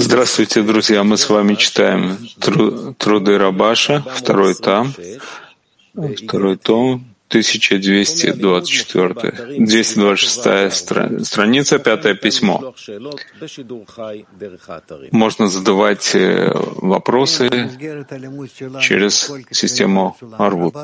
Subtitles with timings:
[0.00, 1.04] Здравствуйте, друзья.
[1.04, 4.92] Мы с вами читаем тру труды Рабаша, второй там,
[5.94, 12.74] второй том, 1224, 226 стра страница, пятое письмо.
[15.12, 16.50] Можно задавать э,
[16.82, 17.70] вопросы
[18.80, 20.74] через систему Арвуд.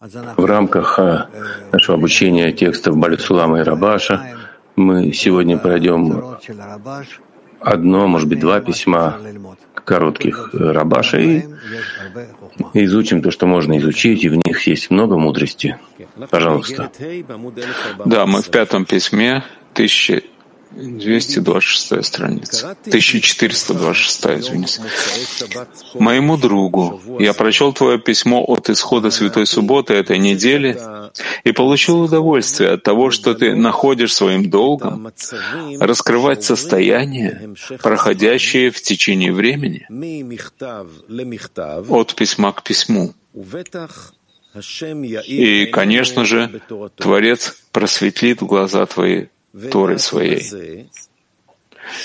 [0.00, 1.28] В рамках э,
[1.70, 4.36] нашего обучения текстов Балисулама и Рабаша
[4.76, 6.36] мы сегодня пройдем
[7.60, 9.18] одно, может быть, два письма
[9.84, 11.44] коротких Рабаша и
[12.74, 15.78] изучим то, что можно изучить, и в них есть много мудрости.
[16.30, 16.90] Пожалуйста.
[18.04, 19.44] Да, мы в пятом письме,
[19.74, 20.22] 1000
[20.74, 22.76] 226 страница.
[22.86, 24.82] 1426, извините.
[25.94, 30.78] Моему другу я прочел твое письмо от исхода Святой Субботы этой недели
[31.44, 35.12] и получил удовольствие от того, что ты находишь своим долгом
[35.78, 39.86] раскрывать состояния, проходящие в течение времени,
[41.88, 43.14] от письма к письму.
[45.26, 46.60] И, конечно же,
[46.96, 49.26] Творец просветлит глаза твои
[49.70, 50.88] Торы своей.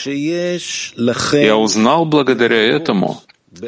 [0.05, 3.21] Я узнал благодаря этому,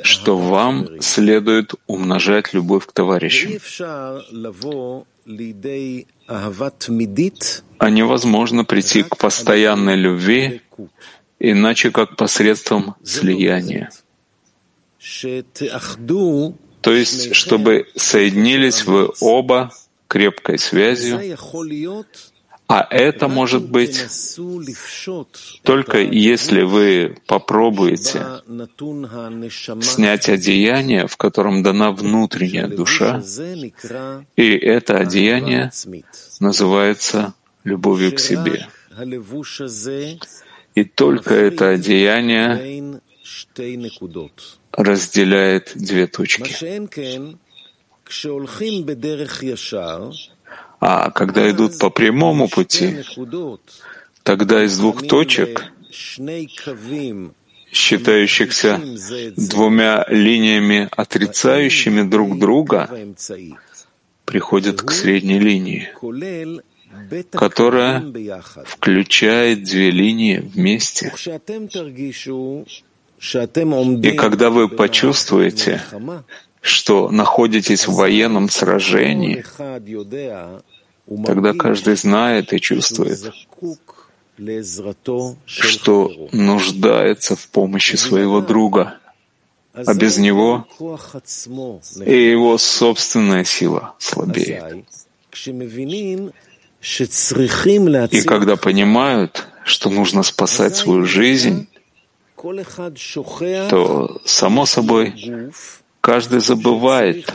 [0.03, 3.51] что вам следует умножать любовь к товарищам.
[7.77, 10.61] А невозможно прийти к постоянной любви,
[11.39, 13.91] иначе как посредством слияния.
[16.81, 19.71] То есть, чтобы соединились вы оба
[20.07, 21.37] крепкой связью,
[22.69, 24.05] а это может быть
[25.63, 28.23] только если вы попробуете
[29.81, 33.23] снять одеяние, в котором дана внутренняя душа,
[34.35, 35.71] и это одеяние
[36.39, 38.67] называется любовью к себе.
[40.75, 43.01] И только это одеяние
[44.71, 46.53] разделяет две точки.
[50.79, 53.03] А когда идут по прямому пути,
[54.23, 55.71] тогда из двух точек,
[57.71, 58.79] считающихся
[59.35, 62.89] двумя линиями, отрицающими друг друга,
[64.25, 65.89] приходят к средней линии,
[67.31, 68.01] которая
[68.65, 71.13] включает две линии вместе.
[73.21, 75.81] И когда вы почувствуете,
[76.61, 79.43] что находитесь в военном сражении,
[81.25, 83.19] тогда каждый знает и чувствует,
[85.45, 88.97] что нуждается в помощи своего друга,
[89.73, 90.67] а без него
[92.05, 94.85] и его собственная сила слабеет.
[98.11, 101.67] И когда понимают, что нужно спасать свою жизнь,
[103.69, 105.13] то, само собой,
[106.01, 107.33] Каждый забывает,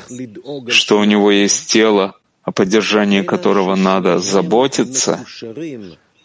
[0.68, 5.24] что у него есть тело, о поддержании которого надо заботиться,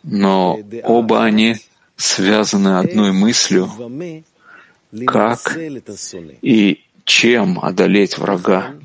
[0.04, 1.56] но оба они
[1.96, 3.72] связаны одной мыслью,
[5.06, 5.58] как
[6.42, 8.76] и чем одолеть врага.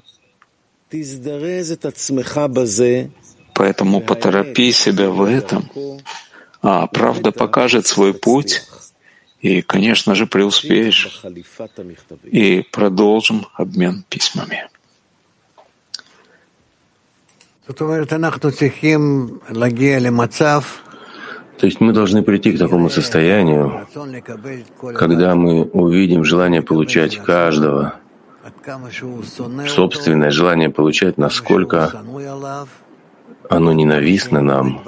[3.54, 5.70] Поэтому поторопи себя в этом,
[6.62, 8.62] а правда покажет свой путь,
[9.44, 11.21] и, конечно же, преуспеешь.
[12.25, 14.69] И продолжим обмен письмами.
[21.59, 23.87] То есть мы должны прийти к такому состоянию,
[24.94, 27.97] когда мы увидим желание получать каждого,
[29.69, 31.93] собственное желание получать, насколько
[33.49, 34.82] оно ненавистно нам,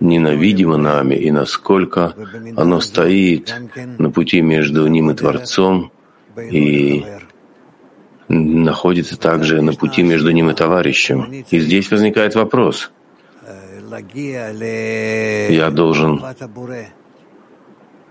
[0.00, 2.14] ненавидимо нами и насколько
[2.56, 3.54] оно стоит
[3.98, 5.92] на пути между ним и Творцом
[6.38, 7.04] и
[8.28, 11.44] находится также на пути между ним и товарищем.
[11.50, 12.90] И здесь возникает вопрос.
[15.48, 16.22] Я должен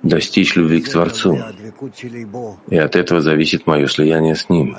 [0.02, 1.38] достичь любви к Творцу,
[2.70, 4.76] и от этого зависит мое слияние с Ним.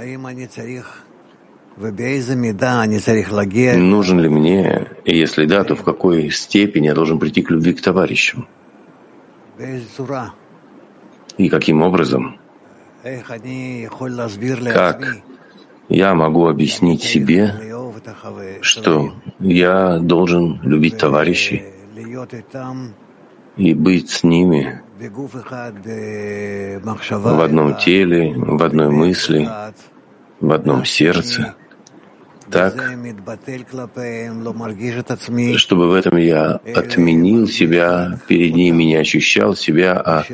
[3.76, 7.74] Нужен ли мне, и если да, то в какой степени я должен прийти к любви
[7.74, 8.48] к товарищам?
[11.38, 12.38] И каким образом?
[14.72, 15.22] Как?
[15.88, 17.54] я могу объяснить себе,
[18.60, 21.64] что я должен любить товарищей
[23.56, 24.82] и быть с ними
[27.10, 29.48] в одном теле, в одной мысли,
[30.40, 31.54] в одном сердце—
[32.50, 32.74] так,
[35.56, 40.24] чтобы в этом я отменил себя, перед ними не ощущал себя, а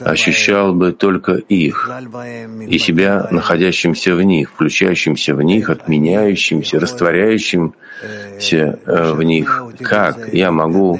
[0.00, 1.90] ощущал бы только их,
[2.68, 7.74] и себя, находящимся в них, включающимся в них, отменяющимся, растворяющимся
[8.86, 9.64] э, в них.
[9.80, 10.98] Как я могу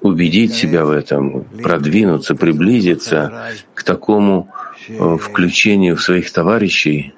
[0.00, 4.48] убедить себя в этом, продвинуться, приблизиться к такому
[4.88, 7.14] э, включению в своих товарищей,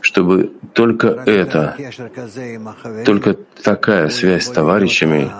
[0.00, 1.76] чтобы только это,
[3.04, 5.30] только такая связь с товарищами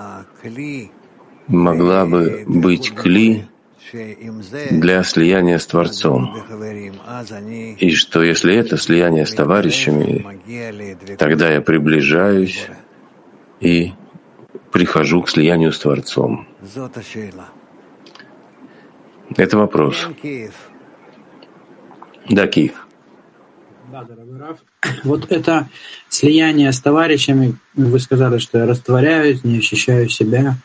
[1.46, 3.46] могла бы быть кли
[4.70, 6.36] для слияния с Творцом.
[7.78, 10.40] И что если это слияние с товарищами,
[11.16, 12.66] тогда я приближаюсь
[13.60, 13.92] и
[14.72, 16.48] прихожу к слиянию с Творцом.
[19.36, 20.08] Это вопрос.
[22.28, 22.86] Да, Киев.
[23.90, 24.58] Да, дорогой Раф.
[25.04, 25.68] Вот это
[26.08, 30.56] слияние с товарищами, вы сказали, что я растворяюсь, не ощущаю себя,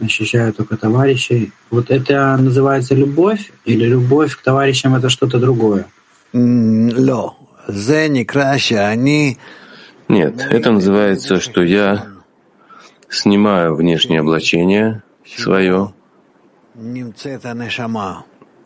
[0.00, 1.52] ощущаю только товарищей.
[1.70, 5.86] Вот это называется любовь или любовь к товарищам это что-то другое?
[10.08, 12.08] Нет, это называется, что я
[13.08, 15.94] снимаю внешнее облачение свое,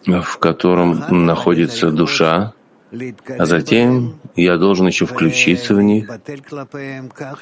[0.09, 2.55] в котором находится душа,
[3.39, 6.09] а затем я должен еще включиться в них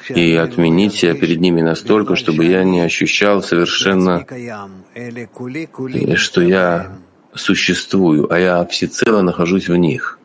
[0.09, 4.25] и отменить себя перед ними настолько, чтобы я не ощущал совершенно,
[6.15, 6.97] что я
[7.33, 10.19] существую, а я всецело нахожусь в них.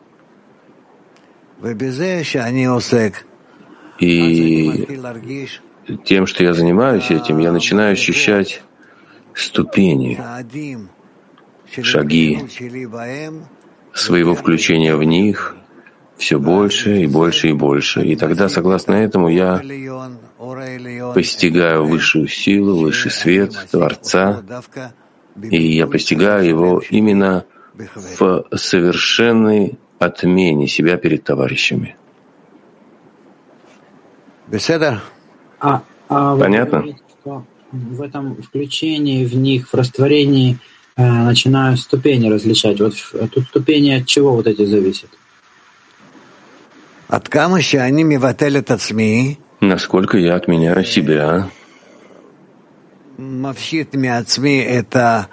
[4.01, 4.89] И
[6.05, 8.63] тем, что я занимаюсь этим, я начинаю ощущать
[9.35, 10.19] ступени,
[11.81, 12.41] шаги
[13.95, 15.57] своего включения в них
[16.17, 18.03] все больше и больше и больше.
[18.03, 19.61] И тогда, согласно этому, я
[21.15, 24.43] постигаю высшую силу, высший свет Творца,
[25.43, 27.45] и я постигаю его именно
[28.19, 31.97] в совершенной отмене себя перед товарищами.
[35.61, 36.85] А, а Понятно?
[37.73, 40.59] В этом включении в них, в растворении
[40.97, 42.81] начинаю ступени различать.
[42.81, 42.95] Вот
[43.31, 45.11] тут ступени от чего вот эти зависят?
[47.09, 47.29] От
[49.61, 51.51] Насколько я отменяю себя.
[54.65, 55.29] это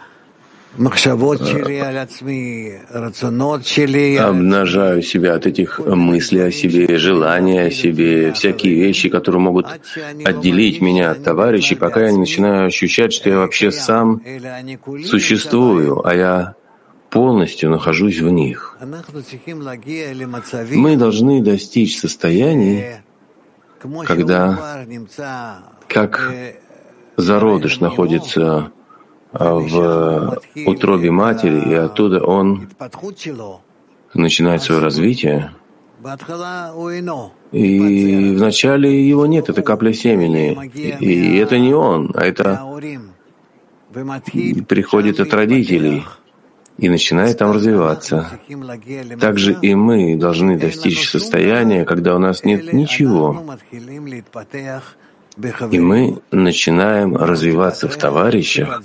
[4.19, 9.66] Обнажаю себя от этих мыслей о себе, желаний о себе, всякие вещи, которые могут
[10.24, 14.21] отделить меня от товарищей, пока я не начинаю ощущать, что я вообще сам
[15.06, 16.56] существую, а я
[17.10, 18.77] полностью нахожусь в них.
[20.72, 22.83] Мы должны достичь состояний,
[24.06, 24.86] когда
[25.88, 26.31] как
[27.18, 28.72] зародыш находится
[29.31, 32.70] в утробе матери, и оттуда он
[34.14, 35.52] начинает свое развитие.
[37.52, 40.72] И вначале его нет, это капля семени.
[41.00, 42.62] И это не он, а это
[44.68, 46.06] приходит от родителей
[46.78, 48.40] и начинает там развиваться.
[49.20, 53.44] Также и мы должны достичь состояния, когда у нас нет ничего,
[55.71, 58.81] и мы начинаем развиваться в товарищах,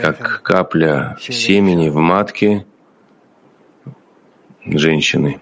[0.00, 2.66] как капля семени в матке
[4.64, 5.40] женщины.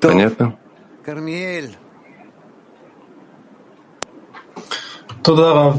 [0.00, 0.58] Понятно?
[5.22, 5.74] Туда,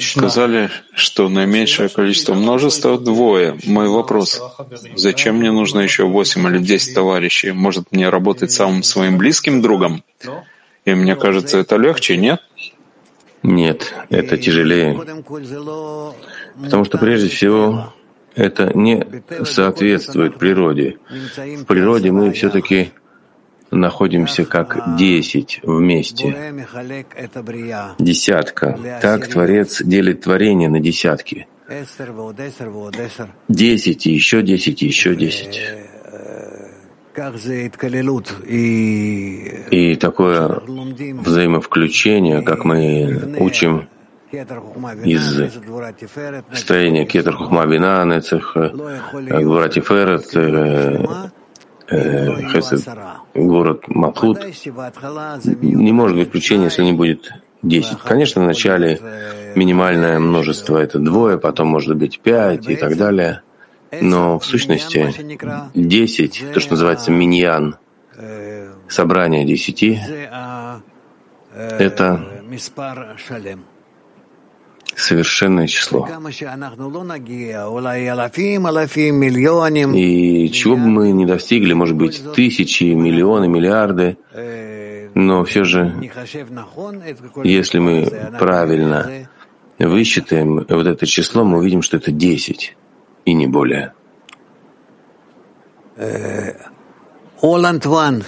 [0.00, 3.56] Сказали, что наименьшее количество множества двое.
[3.64, 4.42] Мой вопрос.
[4.96, 7.52] Зачем мне нужно еще восемь или десять товарищей?
[7.52, 10.02] Может, мне работать самым своим близким другом?
[10.84, 12.40] И мне кажется, это легче, нет?
[13.44, 15.00] Нет, это тяжелее.
[16.60, 17.94] Потому что прежде всего
[18.34, 19.06] это не
[19.44, 20.98] соответствует природе.
[21.08, 22.90] В природе мы все-таки
[23.70, 26.54] находимся как десять вместе.
[27.98, 28.78] Десятка.
[29.00, 31.46] Так Творец делит творение на десятки.
[33.48, 35.60] Десять, и еще десять, и еще десять.
[39.80, 43.88] И такое взаимовключение, как мы учим
[44.32, 45.52] из
[46.54, 50.32] строения Кетер Хухма Бина, Нецех, Гвара Тиферет,
[51.90, 52.88] Хесед,
[53.34, 54.38] город Малхут,
[55.60, 57.32] не может быть включения, если не будет
[57.62, 57.98] 10.
[57.98, 59.00] Конечно, вначале
[59.56, 63.42] минимальное множество— это двое, потом может быть пять и так далее.
[64.00, 65.12] Но в сущности
[65.74, 67.76] 10, то, что называется миньян,
[68.88, 69.98] собрание десяти,
[71.52, 72.24] это
[74.96, 76.08] совершенное число.
[79.94, 84.16] И чего бы мы не достигли, может быть, тысячи, миллионы, миллиарды,
[85.14, 86.10] но все же,
[87.44, 88.06] если мы
[88.38, 89.28] правильно
[89.78, 92.76] высчитаем вот это число, мы увидим, что это 10
[93.24, 93.92] и не более.
[97.42, 98.24] Holland One.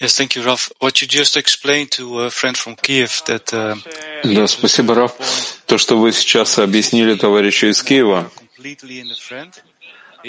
[0.00, 0.72] Yes, thank you, Raf.
[0.78, 3.52] What you just explained to a friend from Kiev that.
[3.52, 3.76] Uh,
[4.24, 5.12] да, спасибо, Раф.
[5.66, 8.32] То, что вы сейчас объяснили товарищу из Киева,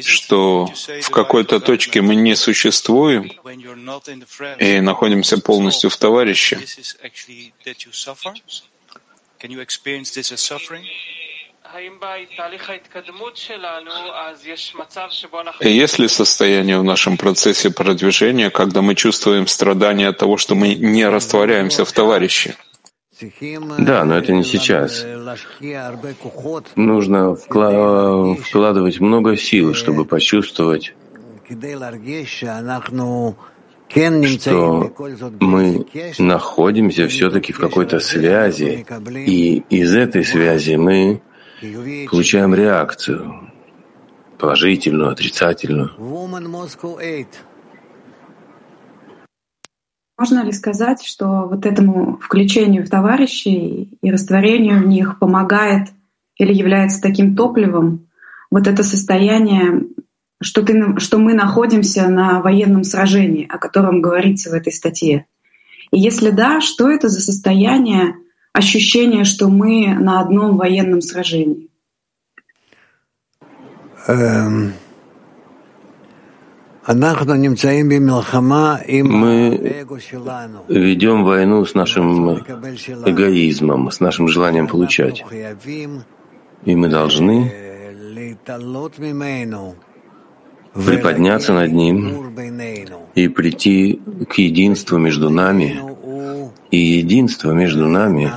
[0.02, 0.66] что
[1.02, 3.32] в какой-то точке мы не существуем
[4.60, 6.60] и находимся полностью в товарище.
[15.62, 20.56] И есть ли состояние в нашем процессе продвижения, когда мы чувствуем страдания от того, что
[20.56, 22.56] мы не растворяемся в товарище?
[23.78, 25.06] Да, но это не сейчас.
[26.76, 30.94] Нужно вкладывать много сил, чтобы почувствовать,
[33.90, 34.92] что
[35.40, 35.86] мы
[36.18, 38.86] находимся все-таки в какой-то связи,
[39.28, 41.22] и из этой связи мы
[42.10, 43.52] получаем реакцию,
[44.38, 45.92] положительную, отрицательную.
[50.18, 55.90] Можно ли сказать, что вот этому включению в товарищей и растворению в них помогает
[56.38, 58.08] или является таким топливом
[58.52, 59.86] вот это состояние,
[60.42, 65.26] что, ты, что мы находимся на военном сражении, о котором говорится в этой статье?
[65.92, 68.16] И если да, что это за состояние,
[68.54, 71.70] ощущение, что мы на одном военном сражении?
[74.08, 74.74] Эм,
[79.04, 79.86] мы
[80.68, 82.40] ведем войну с нашим
[83.06, 85.24] эгоизмом, с нашим желанием получать.
[86.66, 87.54] И мы должны
[90.74, 92.34] приподняться над ним
[93.16, 95.91] и прийти к единству между нами.
[96.72, 98.32] И единство между нами,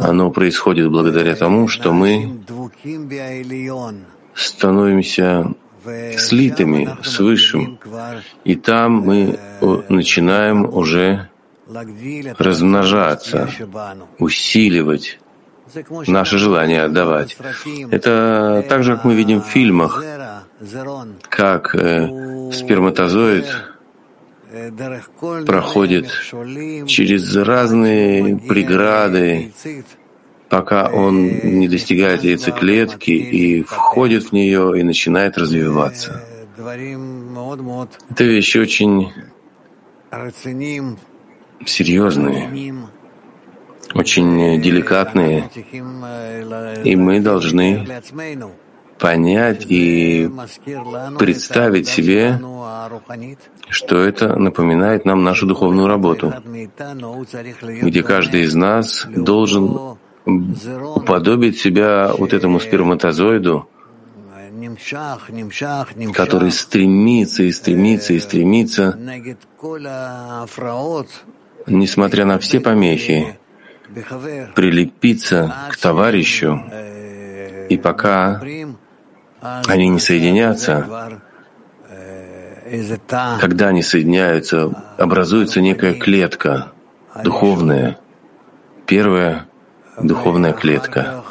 [0.00, 2.40] оно происходит благодаря тому, что мы
[4.34, 5.54] становимся
[6.16, 7.78] слитыми с Высшим,
[8.44, 9.38] и там мы
[9.88, 11.28] начинаем уже
[12.38, 13.50] размножаться,
[14.18, 15.18] усиливать
[16.06, 17.36] наше желание отдавать.
[17.90, 20.02] Это так же, как мы видим в фильмах,
[21.28, 23.46] как э, сперматозоид
[25.46, 26.10] проходит
[26.86, 29.52] через разные преграды,
[30.48, 36.24] пока он не достигает яйцеклетки и входит в нее и начинает развиваться.
[38.10, 39.12] Это вещи очень
[41.64, 42.74] серьезные,
[43.94, 45.50] очень деликатные,
[46.84, 47.86] и мы должны
[48.98, 50.30] понять и
[51.18, 52.40] представить себе,
[53.68, 56.34] что это напоминает нам нашу духовную работу,
[57.64, 63.68] где каждый из нас должен уподобить себя вот этому сперматозоиду,
[66.12, 68.98] который стремится и стремится и стремится,
[71.66, 73.38] несмотря на все помехи,
[74.54, 76.62] прилепиться к товарищу,
[77.68, 78.40] и пока
[79.40, 81.20] они не соединятся,
[83.40, 86.72] когда они соединяются, образуется некая клетка
[87.22, 87.98] духовная,
[88.86, 89.46] первая
[90.00, 91.24] духовная клетка,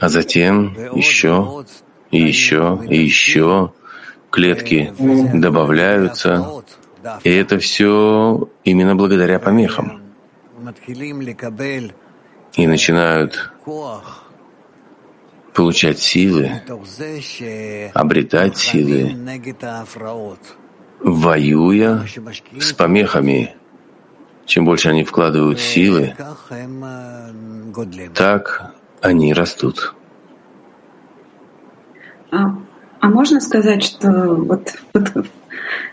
[0.00, 1.64] а затем еще
[2.10, 3.72] и еще и еще
[4.30, 4.92] клетки
[5.34, 6.62] добавляются,
[7.22, 10.02] и это все именно благодаря помехам.
[12.56, 13.52] И начинают
[15.54, 16.60] получать силы,
[17.94, 19.16] обретать силы,
[21.00, 22.06] воюя
[22.58, 23.54] с помехами.
[24.46, 26.14] Чем больше они вкладывают силы,
[28.14, 29.94] так они растут.
[32.30, 32.58] А,
[33.00, 35.26] а можно сказать, что вот, вот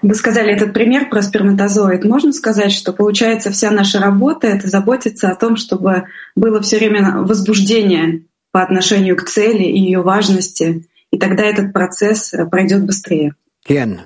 [0.02, 2.04] вы сказали этот пример про сперматозоид.
[2.04, 7.20] Можно сказать, что получается вся наша работа— это заботиться о том, чтобы было все время
[7.20, 13.36] возбуждение по отношению к цели и ее важности, и тогда этот процесс э, пройдет быстрее.
[13.64, 14.02] Кен.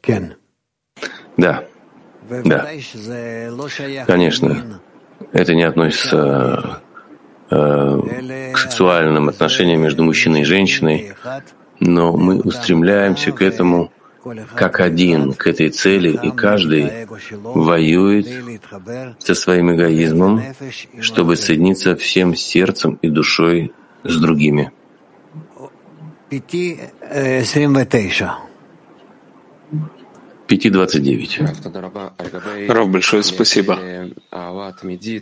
[0.00, 0.34] Кен.
[1.36, 1.64] Да.
[2.44, 2.68] Да.
[4.06, 4.80] Конечно,
[5.32, 6.80] это не относится
[7.50, 11.14] э, к сексуальным отношениям между мужчиной и женщиной,
[11.80, 13.92] но мы устремляемся к этому
[14.54, 17.06] как один, к этой цели, и каждый
[17.42, 18.26] воюет
[19.18, 20.42] со своим эгоизмом,
[21.00, 23.72] чтобы соединиться всем сердцем и душой
[24.04, 24.72] с другими.
[30.56, 32.68] 5.29.
[32.68, 33.78] Рав, большое спасибо.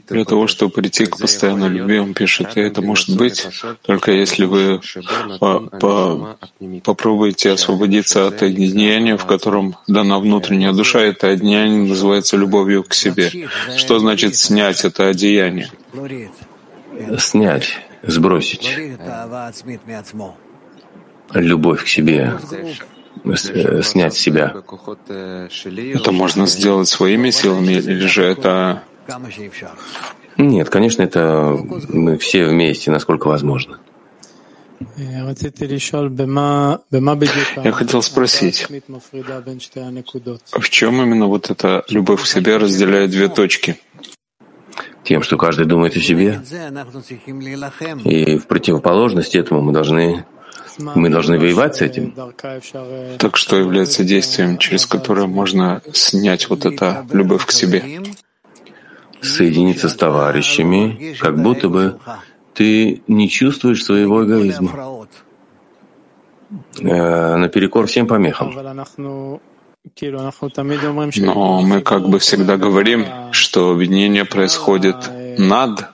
[0.08, 3.46] Для того, чтобы прийти к постоянной любви, он пишет, и это может быть
[3.82, 4.80] только если вы
[5.38, 6.37] по по
[6.84, 11.00] попробуете освободиться от одеяния, в котором дана внутренняя душа.
[11.00, 13.30] Это одеяние называется любовью к себе.
[13.76, 15.70] Что значит снять это одеяние?
[17.18, 18.76] Снять, сбросить
[21.34, 22.34] любовь к себе,
[23.83, 24.55] снять с себя.
[25.95, 28.83] Это можно сделать своими силами, или же это...
[30.37, 33.79] Нет, конечно, это мы все вместе, насколько возможно.
[34.97, 35.35] Я
[37.73, 38.67] хотел спросить,
[40.52, 43.79] в чем именно вот эта любовь к себе разделяет две точки?
[45.05, 46.40] Тем, что каждый думает о себе.
[48.05, 50.25] И в противоположность этому мы должны
[50.79, 52.15] мы должны воевать с этим.
[53.19, 57.83] Так что является действием, через которое можно снять вот это любовь к себе?
[59.21, 61.99] Соединиться с товарищами, как будто бы
[62.55, 65.07] ты не чувствуешь своего эгоизма.
[66.81, 68.55] Э, наперекор всем помехам.
[71.17, 74.97] Но мы как бы всегда говорим, что объединение происходит
[75.49, 75.87] над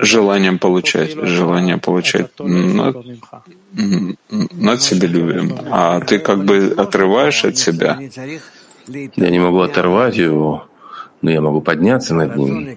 [0.00, 2.96] желанием получать, желанием получать над,
[4.52, 7.98] над себелюбием, а ты как бы отрываешь от себя.
[9.16, 10.66] Я не могу оторвать его,
[11.20, 12.76] но я могу подняться над ним,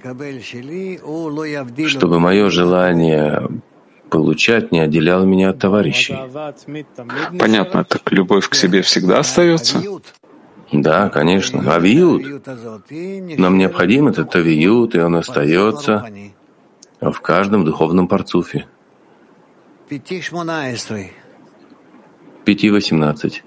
[1.87, 3.47] чтобы мое желание
[4.09, 6.15] получать не отделяло меня от товарищей.
[7.39, 9.81] Понятно, так любовь к себе всегда остается?
[10.81, 11.73] Да, конечно.
[11.73, 12.47] Авиют.
[13.37, 16.09] Нам необходим этот авиют, и он остается
[17.01, 18.65] в каждом духовном парцуфе.
[22.45, 23.43] Пяти восемнадцать.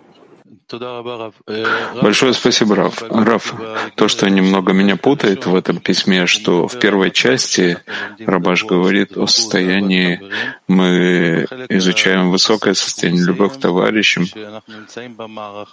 [2.02, 3.02] Большое спасибо, Раф.
[3.09, 3.54] Раф,
[3.94, 7.78] то, что немного меня путает в этом письме, что в первой части
[8.18, 10.20] Рабаш говорит о состоянии,
[10.66, 14.26] мы изучаем высокое состояние, любовь к товарищам,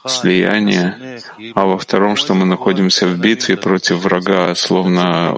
[0.08, 1.22] слияние,
[1.56, 5.38] а во втором, что мы находимся в битве против врага, словно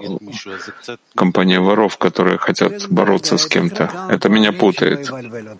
[1.15, 4.07] компания воров, которые хотят бороться с кем-то.
[4.09, 5.09] Это меня путает.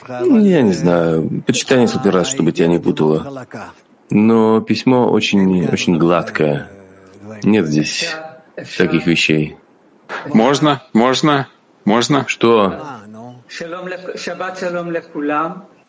[0.07, 1.43] Я не знаю.
[1.47, 3.45] Почитай несколько раз, чтобы тебя не путало.
[4.09, 6.69] Но письмо очень, очень гладкое.
[7.43, 8.15] Нет здесь
[8.77, 9.57] таких вещей.
[10.27, 10.81] Можно?
[10.93, 11.47] Можно?
[11.85, 12.25] Можно?
[12.27, 12.83] Что?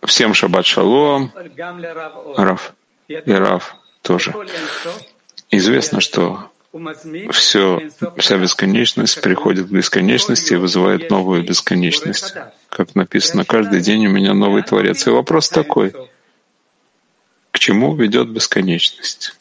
[0.05, 1.33] Всем шаббат шалом.
[2.37, 2.75] Раф.
[3.09, 4.35] И Раф тоже.
[5.51, 6.51] Известно, что
[7.31, 7.81] все,
[8.19, 12.35] вся бесконечность приходит к бесконечности и вызывает новую бесконечность.
[12.69, 15.07] Как написано, каждый день у меня новый Творец.
[15.07, 15.95] И вопрос такой—
[17.59, 19.35] к чему ведет бесконечность?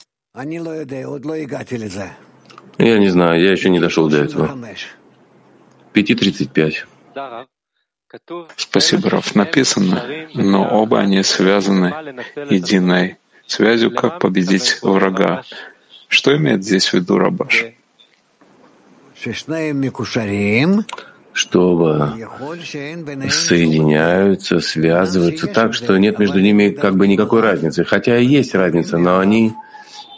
[2.79, 4.57] Я не знаю, я еще не дошел до этого.
[5.93, 6.73] 5.35.
[8.55, 9.35] Спасибо, Раф.
[9.35, 10.03] Написано,
[10.33, 11.93] но оба они связаны
[12.49, 15.43] единой связью, как победить врага.
[16.07, 17.65] Что имеет здесь в виду Рабаш?
[21.37, 22.13] Что
[23.29, 27.83] соединяются, связываются так, что нет между ними как бы никакой разницы.
[27.83, 29.53] Хотя и есть разница, но они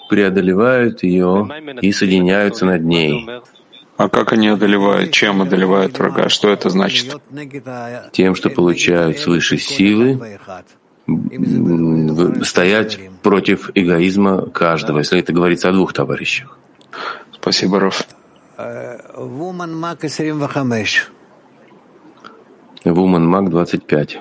[0.10, 1.49] преодолевают ее
[1.82, 3.27] и соединяются над ней.
[3.97, 5.12] А как они одолевают?
[5.12, 6.29] Чем одолевают врага?
[6.29, 7.13] Что это значит?
[8.13, 10.39] Тем, что получают свыше силы
[12.43, 16.58] стоять против эгоизма каждого, если это говорится о двух товарищах.
[17.34, 18.08] Спасибо, Раф.
[18.60, 21.12] Woman Mac 25.
[22.84, 24.19] Woman Mac 25.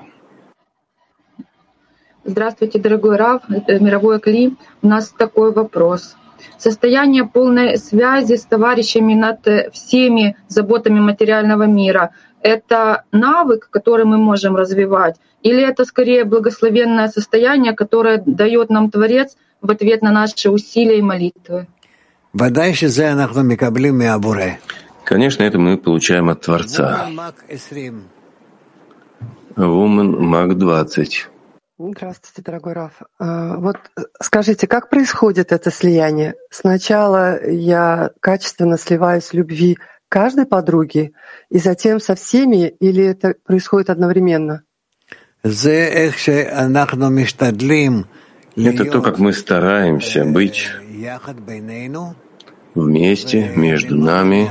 [2.24, 4.56] Здравствуйте, дорогой Рав, мировой Кли.
[4.82, 6.14] У нас такой вопрос.
[6.56, 12.10] Состояние полной связи с товарищами над всеми заботами материального мира—
[12.42, 19.36] это навык, который мы можем развивать, или это скорее благословенное состояние, которое дает нам Творец
[19.60, 21.66] в ответ на наши усилия и молитвы?
[25.04, 27.08] Конечно, это мы получаем от Творца.
[29.56, 31.28] Woman Маг 20.
[31.78, 33.02] Здравствуйте, дорогой Раф.
[33.18, 36.34] А, вот э, скажите, как происходит это слияние?
[36.50, 41.12] Сначала я качественно сливаюсь в любви каждой подруги,
[41.50, 44.64] и затем со всеми, или это происходит одновременно?
[48.56, 50.68] Это то, как мы стараемся быть
[52.74, 54.50] вместе, между нами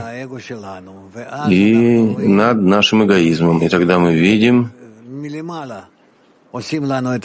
[1.50, 3.62] и над нашим эгоизмом.
[3.62, 4.72] И тогда мы видим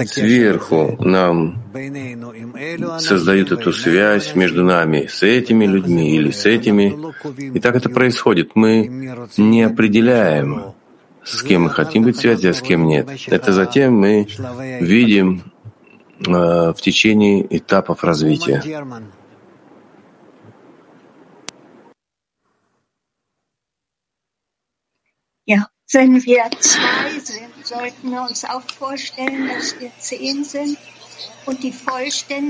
[0.06, 1.62] Сверху нам
[2.98, 6.96] создают эту связь между нами с этими людьми или с этими.
[7.38, 8.50] И так это происходит.
[8.54, 10.74] Мы не определяем,
[11.24, 13.08] с кем мы хотим быть в связи, а с кем нет.
[13.28, 14.26] Это затем мы
[14.80, 15.51] видим
[16.26, 18.62] в течение этапов развития.
[25.44, 30.78] Ja, wenn wir zwei sind, sollten wir uns auch vorstellen, dass wir zehn sind.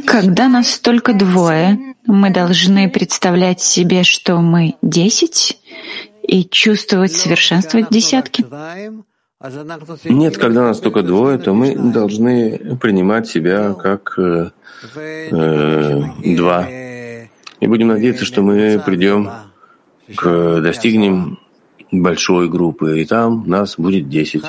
[0.07, 5.59] Когда нас только двое, мы должны представлять себе, что мы десять,
[6.23, 8.45] и чувствовать совершенство десятки.
[10.05, 14.51] Нет, когда нас только двое, то мы должны принимать себя как э,
[14.95, 16.03] э,
[16.37, 16.69] два.
[16.69, 19.31] И будем надеяться, что мы придем
[20.17, 21.41] к достигнем
[21.91, 24.45] большой группы, и там нас будет десять.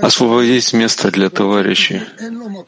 [0.00, 2.02] Освободить место для товарищей.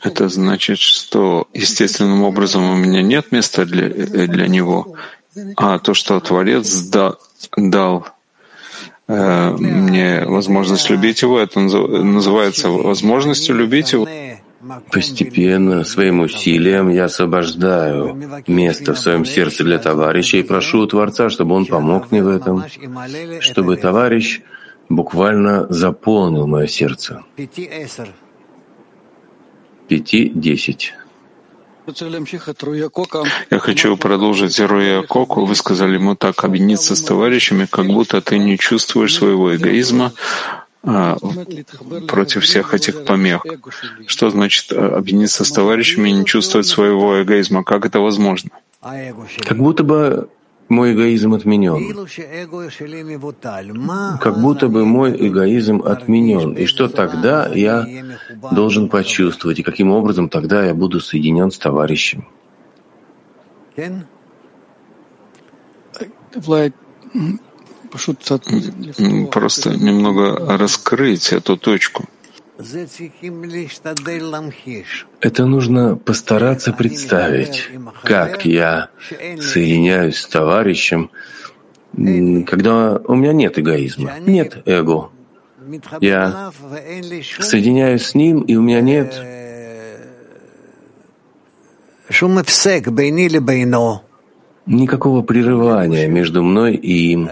[0.03, 4.97] Это значит, что естественным образом у меня нет места для, для него,
[5.57, 7.15] а то, что Творец да,
[7.57, 8.09] дал
[9.09, 14.09] э, мне возможность любить его, это называется возможностью любить его.
[14.91, 21.31] Постепенно, своим усилием я освобождаю место в своем сердце для товарища и прошу у Творца,
[21.31, 22.65] чтобы он помог мне в этом,
[23.41, 24.41] чтобы товарищ
[24.89, 27.23] буквально заполнил мое сердце.
[29.89, 30.95] Пяти-десять.
[33.51, 35.45] Я хочу продолжить Руя Коку.
[35.45, 40.13] Вы сказали ему так, объединиться с товарищами, как будто ты не чувствуешь своего эгоизма,
[40.83, 41.17] а,
[42.09, 43.45] против всех этих помех.
[44.07, 47.63] Что значит э, объединиться с товарищами и не чувствовать своего эгоизма?
[47.63, 48.51] Как это возможно?
[48.81, 50.29] Как будто бы
[50.69, 52.09] мой эгоизм отменен.
[54.21, 56.53] Как будто бы мой эгоизм отменен.
[56.53, 57.87] И что тогда я
[58.53, 59.59] должен почувствовать?
[59.61, 62.27] И каким образом тогда я буду соединен с товарищем?
[69.31, 72.05] Просто немного раскрыть эту точку.
[75.21, 77.69] Это нужно постараться представить,
[78.03, 78.89] как я
[79.41, 81.11] соединяюсь с товарищем,
[82.47, 85.11] когда у меня нет эгоизма, нет эго.
[86.01, 86.53] Я
[87.41, 89.15] соединяюсь с ним, и у меня нет
[94.67, 97.29] никакого прерывания между мной и им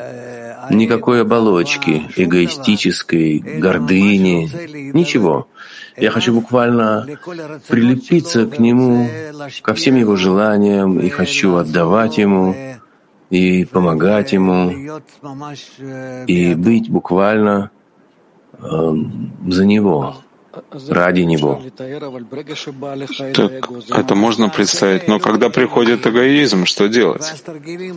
[0.70, 5.48] никакой оболочки, эгоистической, гордыни, ничего.
[5.96, 7.06] Я хочу буквально
[7.68, 9.08] прилепиться к нему,
[9.62, 12.54] ко всем его желаниям, и хочу отдавать ему,
[13.30, 14.72] и помогать ему,
[16.26, 17.70] и быть буквально
[18.58, 18.94] э,
[19.48, 20.16] за него
[20.88, 21.62] ради него.
[23.34, 27.44] Так это можно представить, но когда приходит эгоизм, что делать?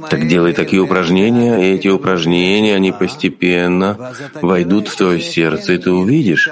[0.09, 5.91] Так делай такие упражнения, и эти упражнения, они постепенно войдут в твое сердце, и ты
[5.91, 6.49] увидишь,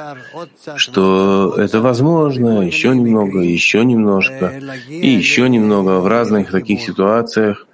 [0.75, 4.53] что это возможно, еще немного, еще немножко,
[4.89, 7.67] и еще немного в разных таких ситуациях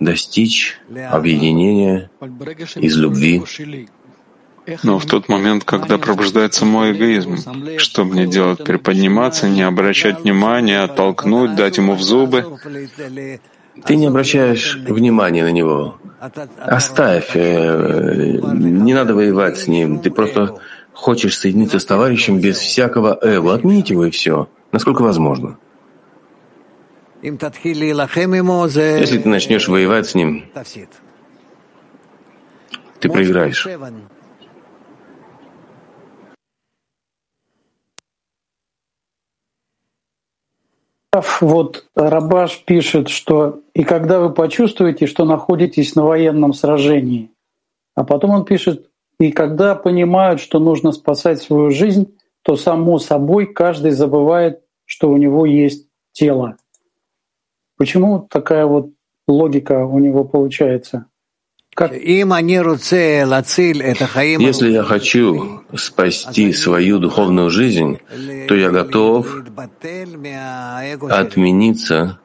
[0.00, 2.10] достичь объединения
[2.76, 3.42] из любви.
[4.82, 7.36] Но в тот момент, когда пробуждается мой эгоизм,
[7.78, 8.64] что мне делать?
[8.64, 12.58] Приподниматься, не обращать внимания, оттолкнуть, дать ему в зубы?
[13.86, 15.98] Ты не обращаешь внимания на него.
[16.58, 17.32] Оставь.
[17.34, 19.98] Э, не надо воевать с ним.
[19.98, 20.58] Ты просто
[20.92, 23.52] хочешь соединиться с товарищем без всякого эго.
[23.52, 24.48] Отменить его и все.
[24.70, 25.58] Насколько возможно.
[29.00, 30.44] Если ты начнешь воевать с ним,
[33.00, 33.66] ты проиграешь.
[41.40, 47.30] Вот Рабаш пишет, что и когда вы почувствуете, что находитесь на военном сражении,
[47.94, 53.46] а потом он пишет, и когда понимают, что нужно спасать свою жизнь, то само собой
[53.46, 56.56] каждый забывает, что у него есть тело.
[57.76, 58.90] Почему такая вот
[59.26, 61.06] логика у него получается?
[64.40, 67.98] Если я хочу спасти свою духовную жизнь,
[68.48, 69.26] то я готов
[71.10, 72.18] отмениться,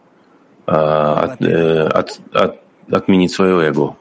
[0.65, 2.59] от, от, от,
[2.91, 3.95] отменить свое эго.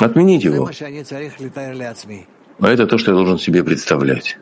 [0.00, 0.70] Отменить его.
[2.58, 4.38] А это то, что я должен себе представлять.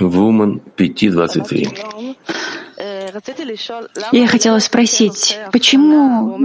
[0.00, 2.16] Вумен 5.23.
[4.12, 6.38] Я хотела спросить, почему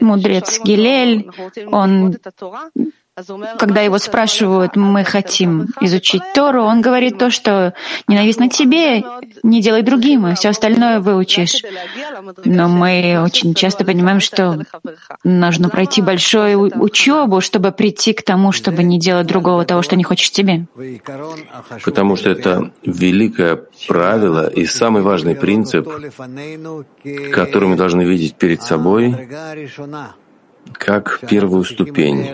[0.00, 1.30] мудрец Гилель,
[1.70, 2.16] он
[3.58, 7.72] когда его спрашивают, мы хотим изучить Тору, он говорит то, что
[8.08, 9.04] ненавистно тебе,
[9.44, 11.62] не делай другим, и все остальное выучишь.
[12.44, 14.58] Но мы очень часто понимаем, что
[15.22, 20.02] нужно пройти большую учебу, чтобы прийти к тому, чтобы не делать другого того, что не
[20.02, 20.66] хочешь тебе.
[21.84, 25.88] Потому что это великое правило и самый важный принцип,
[27.32, 29.28] который мы должны видеть перед собой,
[30.72, 32.26] как первую ступень,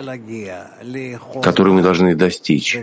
[1.41, 2.77] которую мы должны достичь,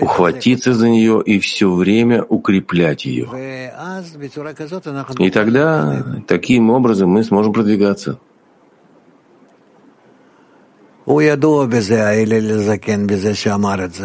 [0.00, 3.28] ухватиться за нее и все время укреплять ее.
[5.18, 8.18] И тогда таким образом мы сможем продвигаться.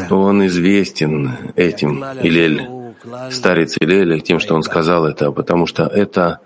[0.10, 2.68] Он известен этим, Илель,
[3.32, 6.40] старец Илель, тем, что он сказал это, потому что это,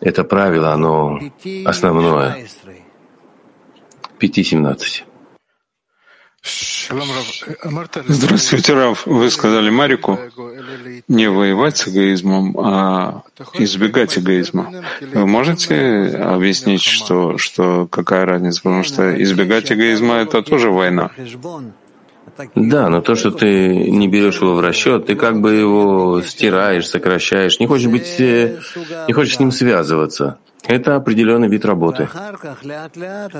[0.00, 1.18] это правило, оно
[1.64, 2.46] основное.
[4.20, 5.04] 5.17.
[8.08, 9.06] Здравствуйте, Рав.
[9.06, 10.18] Вы сказали Марику
[11.08, 13.22] не воевать с эгоизмом, а
[13.54, 14.72] избегать эгоизма.
[15.00, 18.62] Вы можете объяснить, что, что какая разница?
[18.62, 21.10] Потому что избегать эгоизма— это тоже война.
[22.54, 26.86] Да, но то, что ты не берешь его в расчет, ты как бы его стираешь,
[26.86, 28.58] сокращаешь, не хочешь быть, э,
[29.08, 30.38] не хочешь с ним связываться.
[30.68, 32.08] Это определенный вид работы.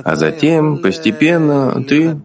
[0.04, 2.16] А затем постепенно ты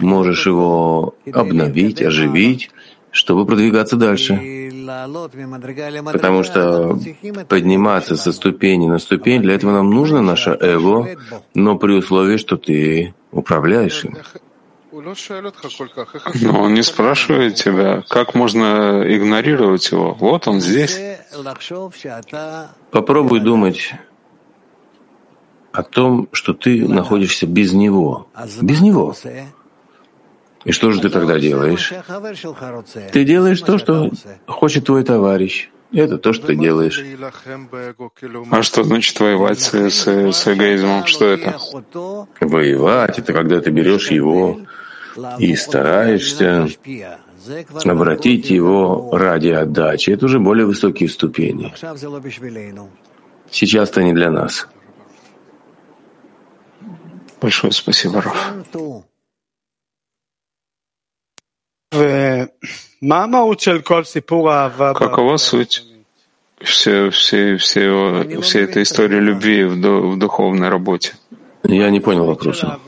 [0.00, 2.70] можешь его обновить, оживить,
[3.10, 4.70] чтобы продвигаться дальше.
[6.12, 6.98] Потому что
[7.48, 11.16] подниматься со ступени на ступень, для этого нам нужно наше эго,
[11.54, 14.16] но при условии, что ты управляешь им.
[14.90, 20.14] Но он не спрашивает тебя, как можно игнорировать его.
[20.14, 20.98] Вот он здесь.
[22.90, 23.94] Попробуй думать
[25.72, 28.28] о том, что ты находишься без него.
[28.62, 29.14] Без него.
[30.64, 31.92] И что же ты тогда делаешь?
[33.12, 34.10] Ты делаешь то, что
[34.46, 35.70] хочет твой товарищ.
[35.92, 37.02] Это то, что ты делаешь.
[38.50, 41.06] А что значит воевать с, с, с эгоизмом?
[41.06, 41.58] Что это?
[42.40, 44.60] Воевать— это когда ты берешь его
[45.38, 46.68] и стараешься
[47.84, 50.10] обратить его ради отдачи.
[50.10, 51.72] Это уже более высокие ступени.
[53.50, 54.68] Сейчас это не для нас.
[57.40, 58.52] Большое спасибо, Раф.
[64.94, 65.84] Какова суть
[66.60, 71.14] все, все, все, всей этой истории любви в, в духовной работе?
[71.62, 72.78] Я не понял вопроса.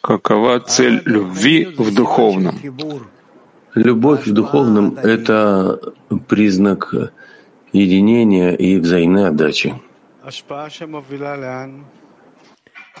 [0.00, 2.58] Какова цель любви в духовном?
[3.74, 5.78] Любовь в духовном— это
[6.26, 6.94] признак
[7.72, 9.74] единения и взаимной отдачи.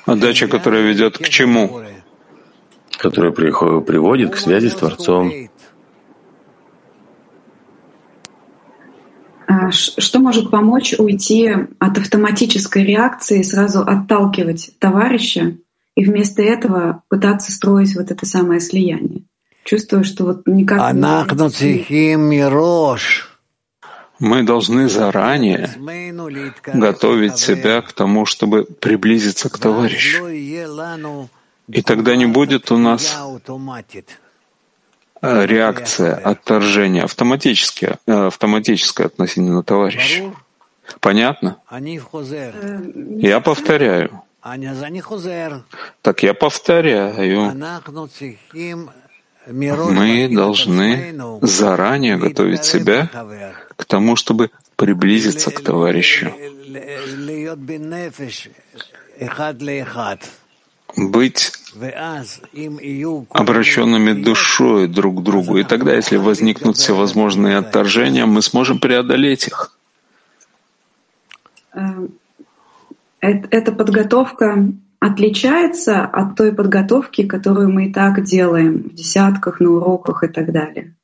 [0.06, 1.82] Отдача, которая ведет к чему?
[2.98, 5.32] Которая приводит к связи с Творцом.
[9.46, 15.56] А что может помочь уйти от автоматической реакции, сразу отталкивать товарища
[15.94, 19.22] и вместо этого пытаться строить вот это самое слияние?
[19.64, 20.80] Чувствую, что вот никак...
[24.18, 25.70] Мы должны заранее
[26.66, 30.26] готовить себя к тому, чтобы приблизиться к товарищу.
[31.68, 33.16] И тогда не будет у нас
[35.22, 40.32] реакция отторжения автоматически, э, автоматическая относительно товарища.
[41.00, 41.58] Понятно?
[41.70, 44.22] Я повторяю.
[46.02, 47.54] Так я повторяю.
[49.46, 53.10] Мы должны заранее готовить себя
[53.76, 56.32] к тому, чтобы приблизиться к товарищу
[60.96, 61.52] быть
[63.30, 65.58] обращенными душой друг к другу.
[65.58, 69.76] И тогда, если возникнут все возможные отторжения, мы сможем преодолеть их.
[71.74, 72.14] Эм,
[73.20, 80.24] эта подготовка отличается от той подготовки, которую мы и так делаем в десятках, на уроках
[80.24, 80.94] и так далее.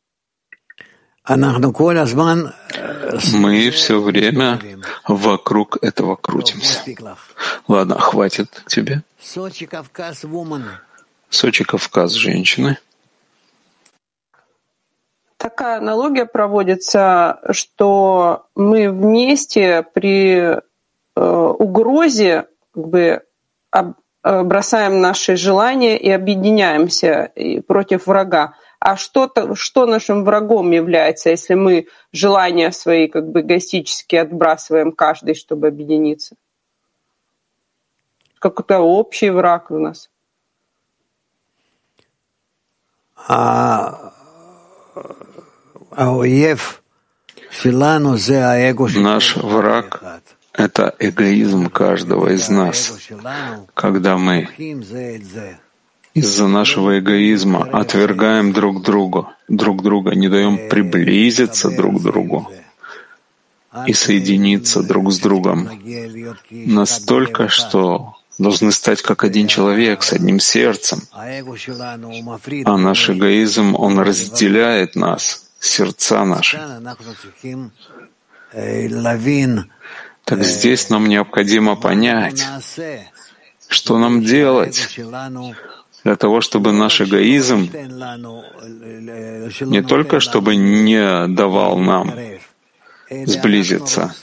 [3.33, 4.61] Мы все время
[5.09, 6.83] вокруг этого крутимся.
[7.67, 9.03] Ладно, хватит тебе.
[11.31, 12.77] Сочи Кавказ, женщины.
[15.39, 20.61] Такая аналогия проводится, что мы вместе при э,
[21.17, 23.23] угрозе как бы
[23.71, 27.33] об, э, бросаем наши желания и объединяемся
[27.67, 28.55] против врага.
[28.85, 34.93] А что, -то, что нашим врагом является, если мы желания свои как бы эгоистически отбрасываем
[34.93, 36.37] каждый, чтобы объединиться?
[38.39, 40.11] Какой-то общий враг у нас.
[43.27, 44.13] А,
[48.97, 50.21] Наш враг—
[50.53, 52.93] это эгоизм каждого из нас.
[53.73, 54.47] Когда мы
[56.15, 62.51] из-за нашего эгоизма отвергаем друг друга, друг друга, не даем приблизиться друг к другу
[63.87, 65.69] и соединиться друг с другом
[66.51, 71.01] настолько, что должны стать как один человек с одним сердцем.
[71.13, 76.61] А наш эгоизм, он разделяет нас, сердца наши.
[80.25, 82.47] Так здесь нам необходимо понять,
[83.69, 84.97] что нам делать
[86.05, 87.71] для того, чтобы наш эгоизм
[89.61, 92.15] не только чтобы не давал нам
[93.11, 94.15] сблизиться,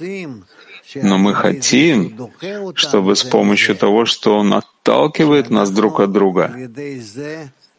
[0.96, 2.30] но мы хотим,
[2.76, 6.54] чтобы с помощью того, что Он отталкивает нас друг от друга,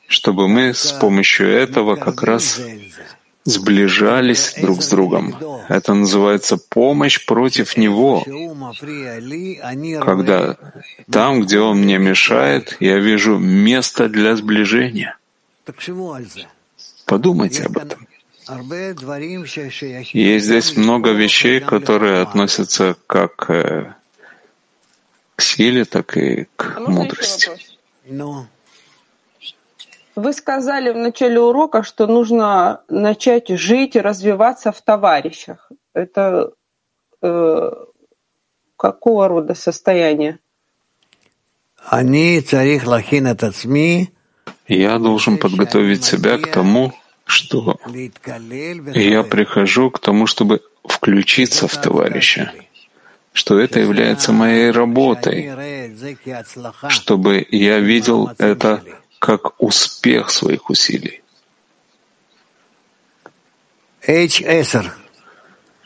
[0.08, 2.60] чтобы мы с помощью этого как раз
[3.44, 5.36] сближались друг с другом.
[5.68, 8.24] Это называется помощь против Него.
[10.04, 10.56] Когда
[11.10, 15.16] там, где Он мне мешает, я вижу место для сближения.
[17.06, 18.06] Подумайте об этом.
[20.12, 23.94] Есть здесь много вещей, которые относятся как э,
[25.36, 27.50] к силе, так и к мудрости.
[30.14, 35.70] Вы сказали в начале урока, что нужно начать жить и развиваться в товарищах.
[35.94, 36.52] Это
[37.22, 37.72] э,
[38.76, 40.38] какого рода состояние?
[44.68, 46.92] Я должен подготовить себя к тому,
[47.24, 47.78] что
[48.94, 52.52] я прихожу к тому, чтобы включиться в товарища,
[53.32, 55.50] что это является моей работой,
[56.88, 58.82] чтобы я видел это
[59.22, 61.22] как успех своих усилий.
[64.04, 64.90] H10.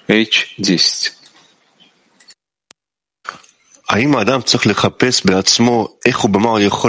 [0.08, 1.12] H10.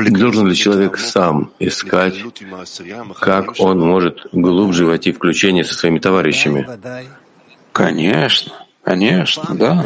[0.10, 2.16] Должен ли человек сам искать,
[3.20, 6.66] как он может глубже войти в включение со своими товарищами?
[7.74, 9.86] Конечно, конечно, да.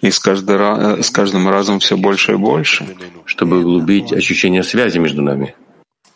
[0.00, 2.86] И с, каждый, с каждым разом все больше и больше.
[3.24, 5.54] Чтобы углубить ощущение связи между нами.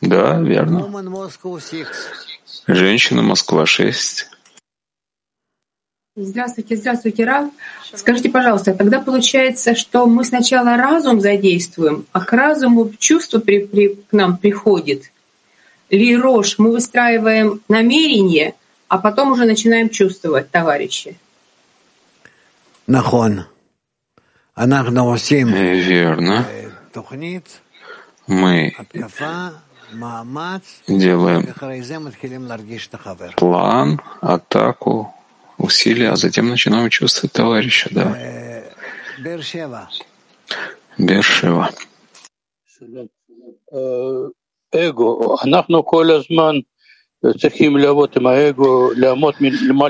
[0.00, 0.90] Да, верно.
[2.66, 4.30] Женщина Москва 6.
[6.16, 7.50] Здравствуйте, здравствуйте, Рав.
[7.94, 13.94] Скажите, пожалуйста, тогда получается, что мы сначала разум задействуем, а к разуму чувство при, при,
[13.94, 15.12] к нам приходит.
[15.88, 18.54] Ли рожь, мы выстраиваем намерение,
[18.88, 21.16] а потом уже начинаем чувствовать, товарищи.
[22.86, 23.44] Нахон.
[25.54, 26.44] Верно.
[28.26, 28.72] Мы
[30.86, 31.46] делаем
[33.36, 35.14] план, атаку,
[35.56, 38.12] усилия, а затем начинаем чувствовать товарища, да.
[40.98, 41.70] Бершева.
[44.72, 45.36] Эго.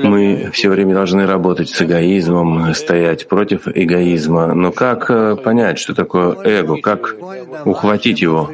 [0.09, 4.53] Мы все время должны работать с эгоизмом, стоять против эгоизма.
[4.53, 6.81] Но как э, понять, что такое эго?
[6.81, 7.15] Как
[7.63, 8.51] ухватить его?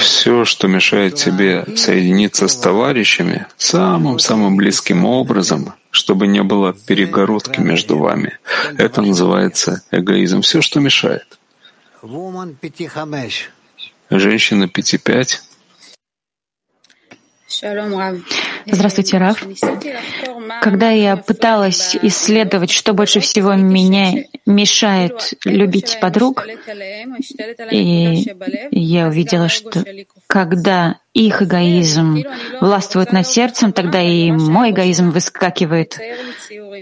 [0.00, 7.98] Все, что мешает тебе соединиться с товарищами, самым-самым близким образом, чтобы не было перегородки между
[7.98, 8.38] вами,
[8.78, 10.40] это называется эгоизм.
[10.40, 11.26] Все, что мешает.
[14.08, 15.40] Женщина 5,5
[18.66, 19.44] Здравствуйте, Раф.
[20.62, 26.46] Когда я пыталась исследовать, что больше всего меня мешает любить подруг,
[27.70, 28.24] и
[28.70, 29.84] я увидела, что
[30.26, 32.24] когда их эгоизм
[32.60, 35.98] властвует над сердцем, тогда и мой эгоизм выскакивает.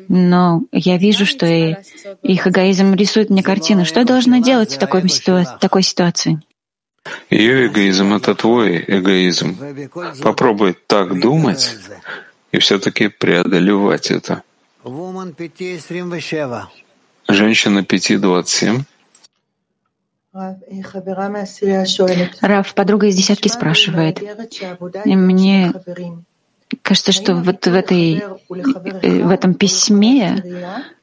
[0.09, 1.75] Но я вижу, что и
[2.23, 3.85] их эгоизм рисует мне картину.
[3.85, 5.03] Что я должна делать в такой,
[5.61, 6.41] такой ситуации?
[7.31, 9.57] Ее эгоизм— это твой эгоизм.
[10.23, 11.77] Попробуй так думать
[12.53, 14.43] и все-таки преодолевать это.
[17.29, 18.83] Женщина 5.27.
[22.41, 24.21] Раф, подруга из десятки спрашивает.
[25.05, 25.73] Мне
[26.83, 30.43] кажется, что вот в, этой, в этом письме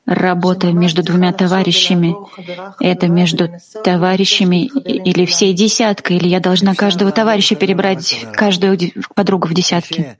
[0.05, 2.15] работа между двумя товарищами—
[2.79, 3.49] это между
[3.83, 8.77] товарищами или всей десяткой, или я должна каждого товарища перебрать, каждую
[9.13, 10.17] подругу в десятке?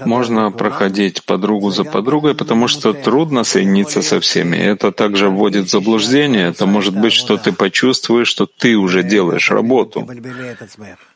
[0.00, 4.56] Можно проходить подругу за подругой, потому что трудно соединиться со всеми.
[4.56, 6.48] Это также вводит в заблуждение.
[6.48, 10.08] Это может быть, что ты почувствуешь, что ты уже делаешь работу.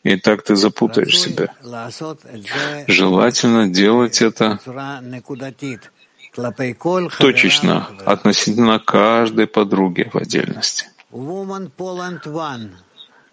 [0.05, 1.53] И так ты запутаешь себя.
[2.87, 4.61] Желательно делать это
[7.19, 10.87] точечно относительно каждой подруги в отдельности.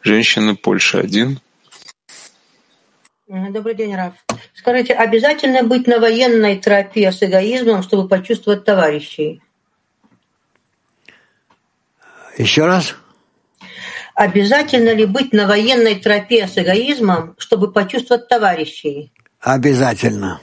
[0.02, 1.40] Женщины Польши один.
[3.28, 4.14] Добрый день, Раф.
[4.54, 9.42] Скажите, обязательно быть на военной тропе с эгоизмом, чтобы почувствовать товарищей?
[12.38, 12.96] Еще раз.
[14.16, 19.14] Обязательно ли быть на военной тропе с эгоизмом, чтобы почувствовать товарищей?
[19.40, 20.42] Обязательно.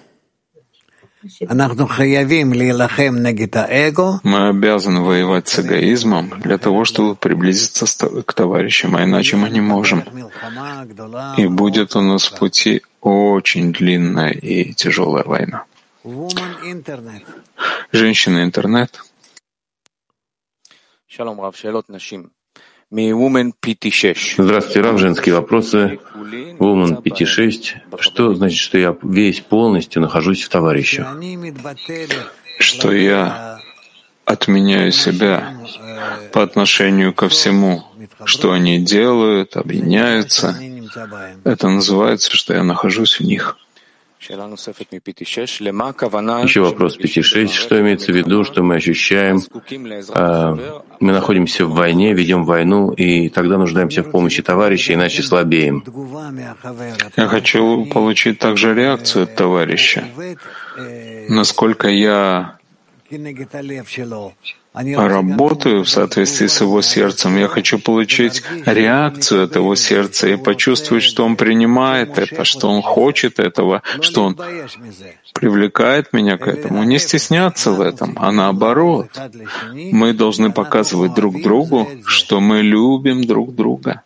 [4.22, 7.86] Мы обязаны воевать с эгоизмом для того, чтобы приблизиться
[8.22, 10.02] к товарищам, а иначе мы не можем.
[11.36, 15.64] И будет у нас в пути очень длинная и тяжелая война.
[17.92, 19.02] Женщина интернет.
[24.38, 25.00] Здравствуйте, Рав.
[25.00, 25.98] Женские вопросы.
[26.58, 28.00] Woman 5.6.
[28.00, 31.06] Что значит, что я весь полностью нахожусь в товарищах?
[32.58, 33.60] Что я
[34.24, 35.54] отменяю себя
[36.32, 37.84] по отношению ко всему,
[38.24, 40.56] что они делают, объединяются.
[41.44, 43.56] Это называется, что я нахожусь в них.
[46.42, 47.52] Еще вопрос 5.6.
[47.52, 49.40] Что имеется в виду, что мы ощущаем?
[50.10, 55.84] А, мы находимся в войне, ведем войну, и тогда нуждаемся в помощи товарища, иначе слабеем.
[57.16, 60.04] Я хочу получить также реакцию от товарища.
[61.28, 62.55] Насколько я
[64.74, 67.36] работаю в соответствии с его сердцем.
[67.38, 72.82] Я хочу получить реакцию от его сердца и почувствовать, что он принимает это, что он
[72.82, 74.36] хочет этого, что он
[75.32, 76.84] привлекает меня к этому.
[76.84, 79.08] Не стесняться в этом, а наоборот.
[79.72, 84.02] Мы должны показывать друг другу, что мы любим друг друга.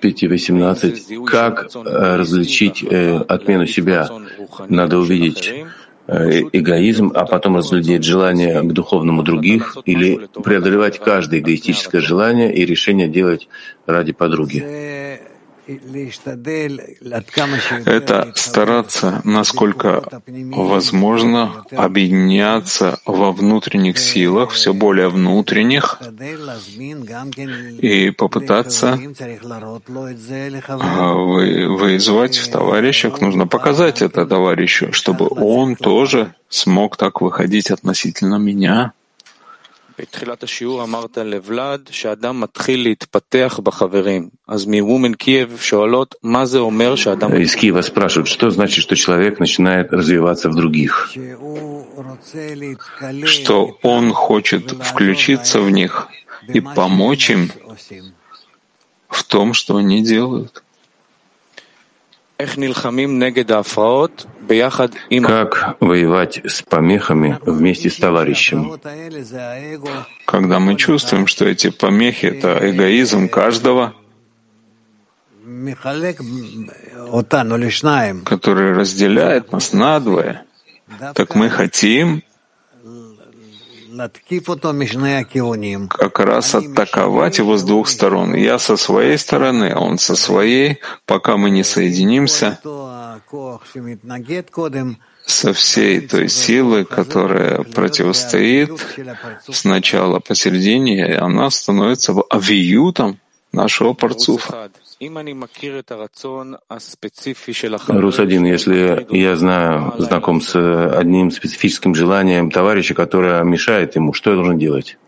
[0.00, 1.26] 5.18.
[1.26, 4.08] Как э, различить э, отмену себя?
[4.68, 5.52] Надо увидеть
[6.06, 12.64] э, эгоизм, а потом разглядеть желание к духовному других или преодолевать каждое эгоистическое желание и
[12.64, 13.46] решение делать
[13.86, 15.03] ради подруги.
[17.84, 26.00] Это стараться, насколько возможно, объединяться во внутренних силах, все более внутренних,
[27.80, 28.98] и попытаться
[30.68, 38.36] а, вызвать в товарищах, нужно показать это товарищу, чтобы он тоже смог так выходить относительно
[38.36, 38.92] меня
[39.99, 44.29] בתחילת השיעור אמרת לבלד שאדם מתחיל להתפתח בחברים.
[44.47, 47.31] אז מוומן קייב שואלות, מה זה אומר שאדם...
[47.33, 51.13] Из Киева спрашивают, что значит, что человек начинает развиваться в других?
[53.25, 56.07] Что он хочет включиться в них
[56.53, 57.51] и помочь им
[59.09, 60.62] в том, что они делают.
[65.26, 68.78] Как воевать с помехами вместе с товарищем?
[70.26, 73.94] Когда мы чувствуем, что эти помехи— это эгоизм каждого,
[78.24, 80.44] который разделяет нас надвое,
[81.14, 82.22] так мы хотим
[85.88, 88.34] как раз атаковать его с двух сторон.
[88.34, 92.58] Я со своей стороны, а он со своей, пока мы не соединимся
[95.26, 98.70] со всей той силы, которая противостоит
[99.50, 103.18] сначала посередине, и она становится авиютом
[103.52, 104.70] нашего парцуфа.
[108.00, 110.54] Рус-1, если я знаю, знаком с
[110.98, 114.98] одним специфическим желанием товарища, которое мешает ему, что я должен делать?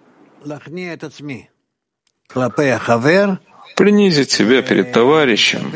[3.76, 5.70] Принизить себя перед товарищем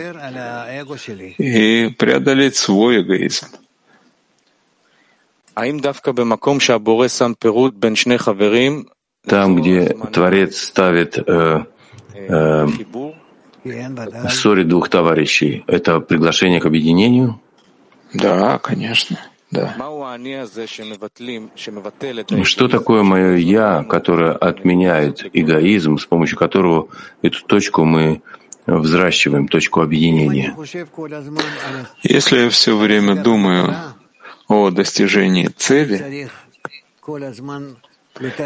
[1.38, 3.46] и преодолеть свой эгоизм.
[9.26, 11.64] Там, где Творец ставит э,
[12.14, 12.66] э,
[14.28, 17.40] ссоре двух товарищей— это приглашение к объединению?
[18.14, 19.18] Да, конечно.
[19.50, 19.74] Да.
[22.44, 26.88] Что такое мое «я», которое отменяет эгоизм, с помощью которого
[27.22, 28.22] эту точку мы
[28.66, 30.54] взращиваем, точку объединения?
[32.02, 33.74] Если я все время думаю
[34.48, 36.28] о достижении цели,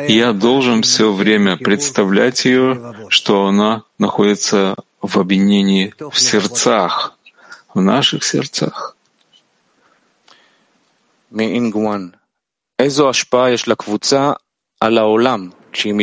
[0.09, 4.77] я должен все время представлять ее, что она находится
[5.07, 7.17] в объединении в сердцах,
[7.75, 8.97] в наших сердцах.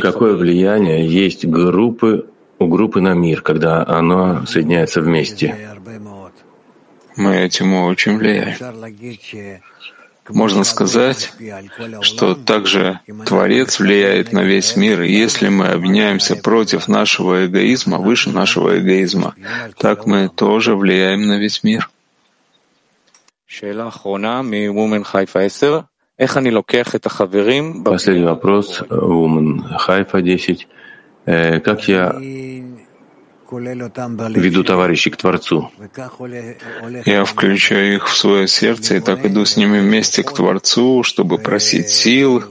[0.02, 2.30] Какое влияние есть группы
[2.60, 5.70] у группы на мир, когда она соединяется вместе?
[7.16, 8.56] Мы этим очень влияем.
[10.34, 11.34] Можно сказать,
[12.02, 18.32] что также Творец влияет на весь мир, и если мы объединяемся против нашего эгоизма, выше
[18.32, 19.36] нашего эгоизма,
[19.78, 21.90] так мы тоже влияем на весь мир.
[27.84, 30.68] Последний вопрос, Woman Хайфа 10.
[31.26, 32.16] Э, как я
[33.52, 35.72] веду товарищей к Творцу?
[37.06, 41.38] Я включаю их в свое сердце и так иду с ними вместе к Творцу, чтобы
[41.38, 42.44] просить сил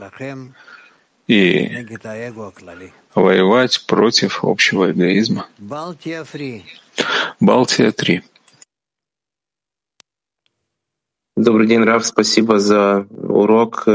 [1.27, 1.87] и
[3.15, 5.47] воевать против общего эгоизма.
[7.39, 8.23] Балтия 3.
[11.37, 13.87] Добрый день, Раф, спасибо за урок.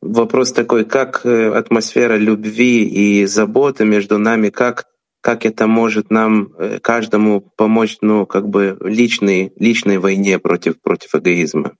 [0.00, 4.86] Вопрос такой, как э, атмосфера любви и заботы между нами, как,
[5.28, 11.14] как это может нам э, каждому помочь, ну, как бы личной, личной войне против, против
[11.14, 11.72] эгоизма?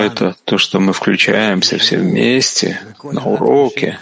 [0.00, 4.00] Это то, что мы включаемся все вместе на уроке,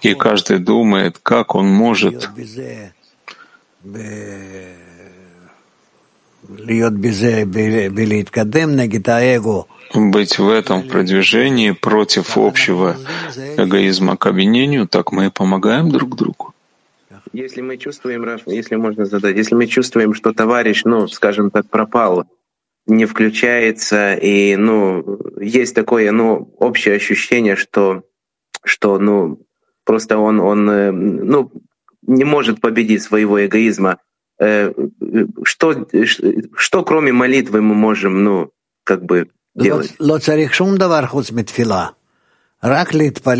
[0.00, 2.28] и каждый думает, как он может
[9.94, 12.96] быть в этом продвижении против общего
[13.56, 16.54] эгоизма к объединению, так мы и помогаем друг другу.
[17.32, 22.24] Если мы чувствуем, если можно задать, если мы чувствуем, что товарищ, ну, скажем так, пропал,
[22.86, 28.02] не включается, и, ну, есть такое, ну, общее ощущение, что,
[28.64, 29.38] что, ну,
[29.84, 31.50] просто он, он, э, ну,
[32.02, 33.98] не может победить своего эгоизма,
[35.44, 35.86] что,
[36.56, 38.50] что кроме молитвы мы можем, ну,
[38.84, 39.94] как бы делать?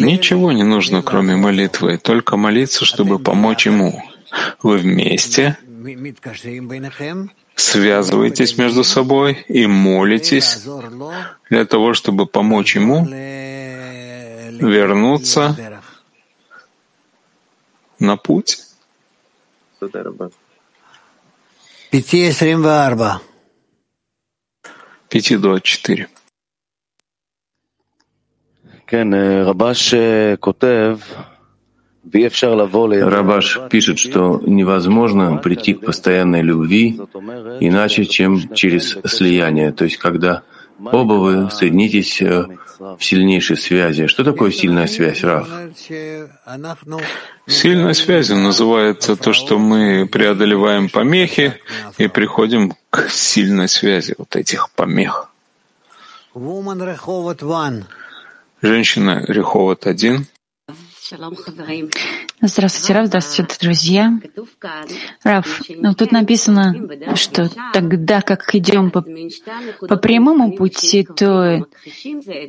[0.06, 4.02] Ничего не нужно, кроме молитвы, только молиться, чтобы помочь ему.
[4.62, 5.56] Вы вместе
[7.56, 10.64] связываетесь между собой и молитесь
[11.50, 13.06] для того, чтобы помочь ему
[14.60, 15.56] вернуться
[17.98, 18.60] на путь.
[21.92, 22.32] Пяти
[25.10, 26.08] Пяти двадцать четыре.
[33.02, 36.98] Рабаш пишет, что невозможно прийти к постоянной любви
[37.60, 40.44] иначе, чем через слияние, то есть когда
[40.78, 42.46] оба вы соединитесь э,
[42.78, 44.06] в сильнейшей связи.
[44.06, 45.48] Что такое сильная связь, Раф?
[47.46, 51.60] Сильной связью называется то, что мы преодолеваем помехи
[51.98, 55.28] и приходим к сильной связи вот этих помех.
[58.62, 60.26] Женщина Реховод один.
[62.44, 64.18] Здравствуйте, Раф, здравствуйте, друзья.
[65.22, 66.74] Раф, ну, тут написано,
[67.14, 69.00] что тогда как идем по,
[69.86, 71.64] по прямому пути, то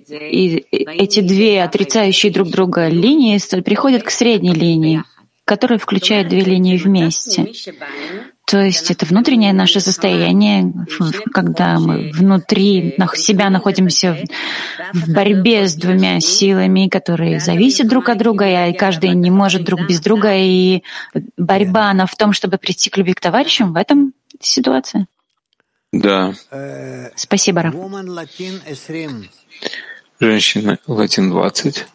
[0.09, 5.03] и эти две отрицающие друг друга линии приходят к средней линии,
[5.45, 7.51] которая включает две линии вместе.
[8.45, 10.73] То есть это внутреннее наше состояние,
[11.33, 14.17] когда мы внутри себя находимся
[14.93, 19.87] в борьбе с двумя силами, которые зависят друг от друга, и каждый не может друг
[19.87, 20.35] без друга.
[20.35, 20.83] И
[21.37, 25.07] борьба, она в том, чтобы прийти к любви к товарищам, в этом ситуация.
[25.93, 26.33] Да.
[27.15, 27.75] Спасибо, Раф.
[30.19, 31.85] Женщина Латин 20.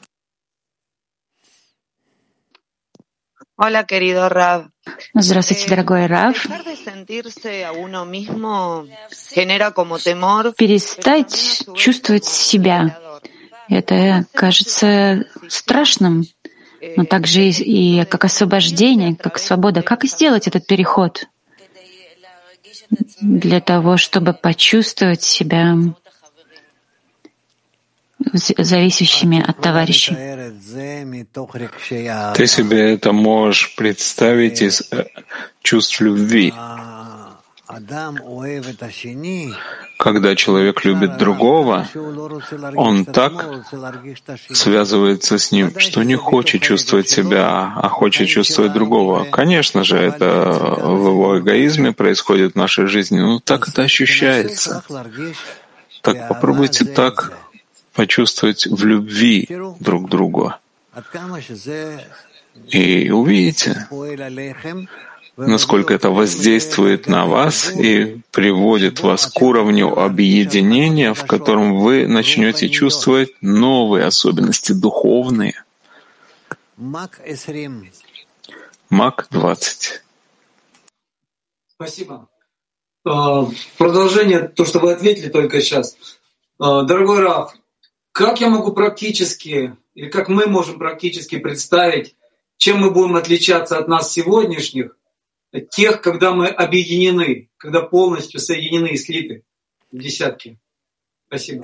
[3.61, 4.69] Hola, querido Rab.
[5.15, 6.47] Здравствуйте, дорогой Рав.
[10.57, 12.97] Перестать чувствовать себя.
[13.69, 16.25] Это кажется страшным,
[16.97, 19.83] но также и как освобождение, как свобода.
[19.83, 21.27] Как сделать этот переход
[23.21, 25.75] для того, чтобы почувствовать себя
[28.33, 30.17] зависящими от товарищей.
[32.35, 35.07] Ты себе это можешь представить из э,
[35.63, 36.53] чувств любви.
[39.99, 41.87] Когда человек любит другого,
[42.75, 43.65] он так
[44.53, 49.25] связывается с ним, что не хочет чувствовать себя, а хочет чувствовать другого.
[49.25, 54.83] Конечно же, это в его эгоизме происходит в нашей жизни, но так это ощущается.
[56.01, 57.33] Так попробуйте так
[57.99, 59.49] почувствовать в любви
[59.81, 60.55] друг другу.
[62.69, 63.89] И увидите,
[65.37, 72.69] насколько это воздействует на вас и приводит вас к уровню объединения, в котором вы начнете
[72.69, 75.65] чувствовать новые особенности духовные.
[78.91, 80.03] Мак 20.
[81.75, 82.29] Спасибо.
[83.05, 85.97] А, продолжение, то, что вы ответили только сейчас.
[86.61, 87.58] А, дорогой Раф,
[88.19, 92.17] как я могу практически, или как мы можем практически представить,
[92.57, 94.97] чем мы будем отличаться от нас сегодняшних,
[95.71, 99.45] тех, когда мы объединены, когда полностью соединены и слиты
[99.93, 100.59] в десятки.
[101.29, 101.63] Спасибо.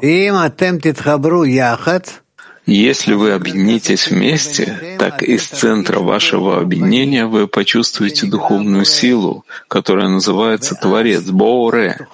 [2.66, 10.76] Если вы объединитесь вместе, так из центра вашего объединения вы почувствуете духовную силу, которая называется
[10.76, 12.06] Творец, Боуре.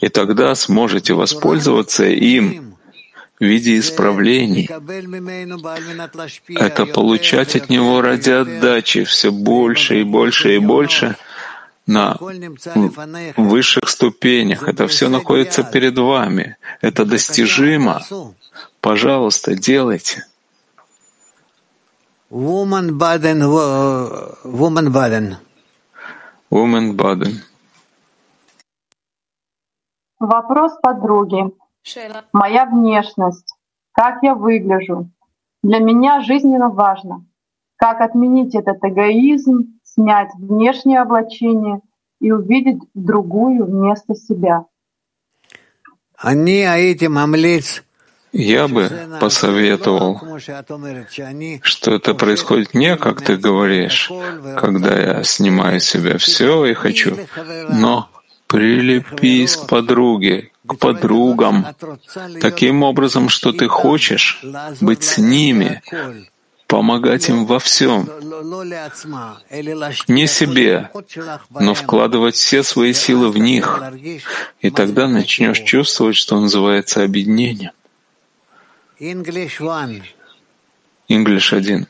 [0.00, 2.75] И тогда сможете воспользоваться им
[3.38, 4.68] в виде исправлений.
[6.54, 11.16] Это получать от него ради отдачи все больше и больше и больше
[11.86, 12.16] на
[13.36, 14.68] высших ступенях.
[14.68, 16.56] Это все находится перед вами.
[16.80, 18.02] Это достижимо.
[18.80, 20.26] Пожалуйста, делайте.
[22.30, 23.40] Woman Baden,
[24.44, 25.36] Woman Baden.
[26.50, 27.34] Woman Baden.
[30.18, 31.44] Вопрос подруги.
[32.32, 33.54] Моя внешность,
[33.92, 35.10] как я выгляжу.
[35.62, 37.24] Для меня жизненно важно,
[37.76, 41.80] как отменить этот эгоизм, снять внешнее облачение
[42.20, 44.66] и увидеть другую вместо себя.
[48.32, 50.20] Я бы посоветовал,
[51.62, 54.10] что это происходит не, как ты говоришь,
[54.58, 57.16] когда я снимаю с себя все и хочу,
[57.70, 58.10] но
[58.46, 61.66] прилепись к подруге, к подругам,
[62.40, 64.42] таким образом, что ты хочешь
[64.80, 65.82] быть с ними,
[66.66, 68.08] помогать им во всем.
[70.08, 70.90] Не себе,
[71.50, 73.82] но вкладывать все свои силы в них.
[74.60, 77.72] И тогда начнешь чувствовать, что называется объединением.
[81.08, 81.86] English 1.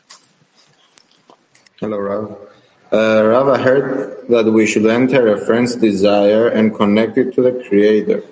[1.81, 2.46] Hello, Rav.
[2.97, 3.89] Uh, Rav, I heard
[4.31, 8.23] that we should enter a friend's desire and connect it to the Creator.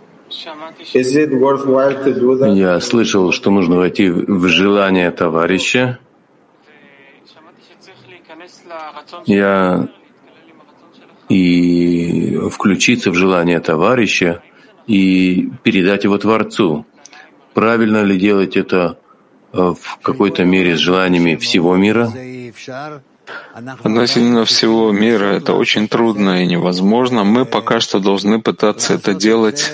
[2.54, 5.98] Я слышал, что нужно войти в желание товарища.
[9.26, 9.88] Я
[11.28, 14.42] и включиться в желание товарища
[14.86, 16.86] и передать его Творцу.
[17.52, 18.98] Правильно ли делать это
[19.52, 22.10] э, в какой-то мере с желаниями всего мира?
[23.54, 27.24] Относительно всего мира это очень трудно и невозможно.
[27.24, 29.70] Мы пока что должны пытаться это делать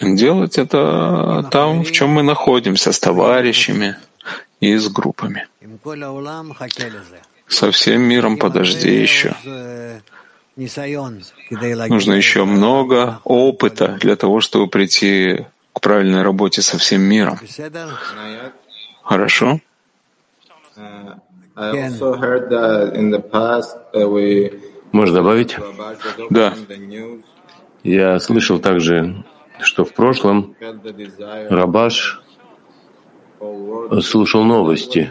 [0.00, 3.96] делать это там, в чем мы находимся, с товарищами
[4.60, 5.46] и с группами.
[7.48, 9.34] Со всем миром подожди еще.
[10.56, 17.38] Нужно еще много опыта для того, чтобы прийти к правильной работе со всем миром.
[19.08, 19.60] Хорошо?
[24.92, 25.56] Можно добавить?
[26.28, 26.54] Да.
[27.82, 29.24] Я слышал также,
[29.60, 30.54] что в прошлом
[31.48, 32.20] Рабаш
[34.02, 35.10] слушал новости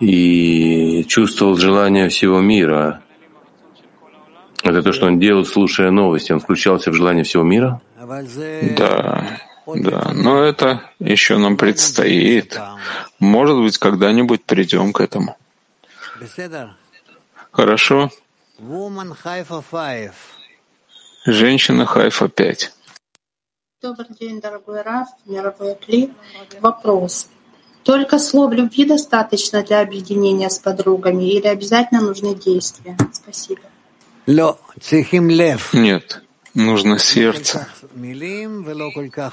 [0.00, 3.02] и чувствовал желание всего мира.
[4.62, 6.32] Это то, что он делал, слушая новости.
[6.32, 7.82] Он включался в желание всего мира?
[8.76, 9.38] Да.
[9.76, 12.58] Да, но это еще нам предстоит.
[13.18, 15.36] Может быть, когда-нибудь придем к этому.
[17.50, 18.10] Хорошо?
[21.26, 22.72] Женщина Хайфа 5.
[23.82, 26.12] Добрый день, дорогой Раф, мировой Кли.
[26.60, 27.28] Вопрос.
[27.84, 32.96] Только слов любви достаточно для объединения с подругами или обязательно нужны действия?
[33.12, 33.60] Спасибо.
[35.72, 36.22] Нет,
[36.54, 37.68] нужно сердце.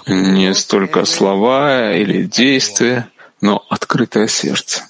[0.07, 3.09] Не столько слова или действия,
[3.41, 4.83] но открытое сердце.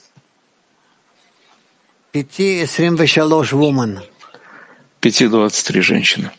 [5.01, 6.32] 5.23 женщины.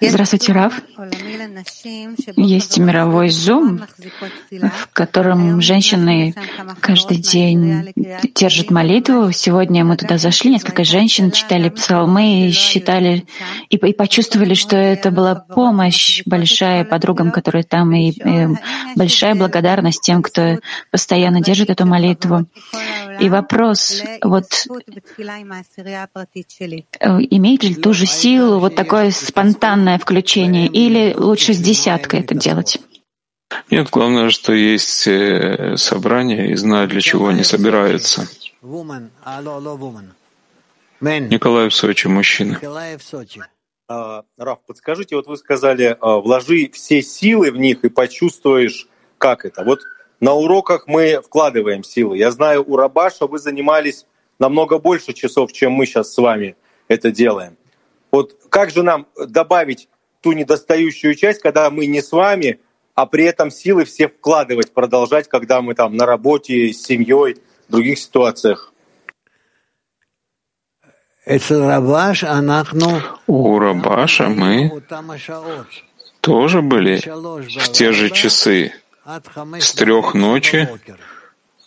[0.00, 0.74] Здравствуйте, Рав.
[2.36, 3.80] Есть мировой зум,
[4.50, 6.34] в котором женщины
[6.80, 7.92] каждый день
[8.34, 9.32] держат молитву.
[9.32, 13.24] Сегодня мы туда зашли, несколько женщин читали псалмы и считали,
[13.70, 18.48] и, и почувствовали, что это была помощь большая подругам, которые там, и, и
[18.96, 20.58] большая благодарность тем, кто
[20.90, 22.46] постоянно держит эту молитву.
[23.18, 24.44] И вопрос, вот
[26.60, 32.34] э, имеет ли ту же силу вот такое спонтанное включение, или лучше с десяткой это
[32.34, 32.78] делать?
[33.70, 38.28] Нет, главное, что есть э, собрание и знают, для чего они собираются.
[41.30, 42.58] Николай в Сочи, мужчина.
[43.88, 49.44] А, Раф, подскажите, вот вы сказали, а, вложи все силы в них и почувствуешь, как
[49.44, 49.62] это.
[49.62, 49.80] Вот
[50.20, 52.18] на уроках мы вкладываем силы.
[52.18, 54.06] Я знаю, у Рабаша вы занимались
[54.38, 56.56] намного больше часов, чем мы сейчас с вами
[56.88, 57.56] это делаем.
[58.10, 59.88] Вот как же нам добавить
[60.20, 62.60] ту недостающую часть, когда мы не с вами,
[62.94, 67.36] а при этом силы все вкладывать, продолжать, когда мы там на работе, с семьей,
[67.68, 68.72] в других ситуациях?
[73.26, 74.82] У Рабаша мы
[76.20, 78.72] тоже были в те же часы,
[79.58, 80.68] с трех ночи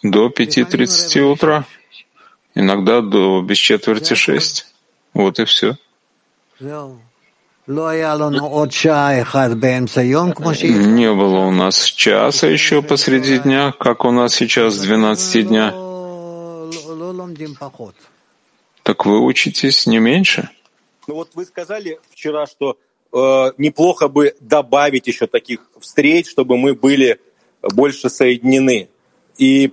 [0.02, 1.66] до пяти тридцати утра,
[2.56, 4.74] иногда до без четверти шесть.
[5.14, 5.78] Вот и все.
[10.76, 15.72] Не было у нас часа еще посреди дня, как у нас сейчас 12 дня.
[18.84, 20.50] Так вы учитесь не меньше?
[21.08, 22.78] Ну вот вы сказали вчера, что
[23.14, 27.22] э, неплохо бы добавить еще таких встреч, чтобы мы были
[27.62, 28.90] больше соединены.
[29.38, 29.72] И,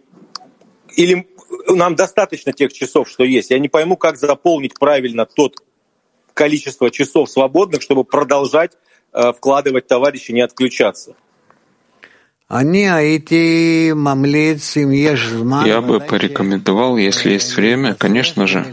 [0.95, 1.27] или
[1.69, 3.51] нам достаточно тех часов, что есть.
[3.51, 5.57] Я не пойму, как заполнить правильно тот
[6.37, 8.73] количество часов свободных, чтобы продолжать
[9.13, 11.15] э, вкладывать товарищи, не отключаться.
[12.49, 12.63] Я
[15.81, 18.65] бы порекомендовал, если есть время, конечно же,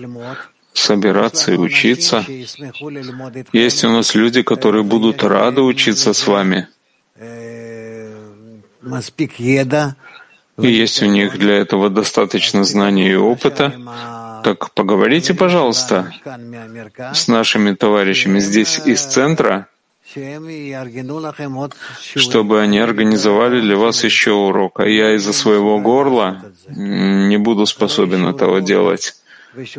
[0.74, 2.24] собираться и учиться.
[3.54, 6.68] Есть у нас люди, которые будут рады учиться с вами.
[10.62, 13.74] И есть у них для этого достаточно знаний и опыта.
[14.44, 16.12] Так поговорите, пожалуйста,
[17.14, 19.68] с нашими товарищами здесь из центра,
[22.16, 24.80] чтобы они организовали для вас еще урок.
[24.80, 29.16] А я из-за своего горла не буду способен этого делать.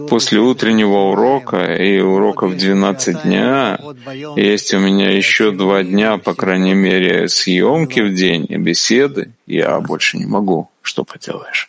[0.09, 3.81] После утреннего урока и урока в 12 дня
[4.37, 9.33] есть у меня еще два дня, по крайней мере, съемки в день и беседы.
[9.47, 10.71] Я больше не могу.
[10.81, 11.69] Что поделаешь?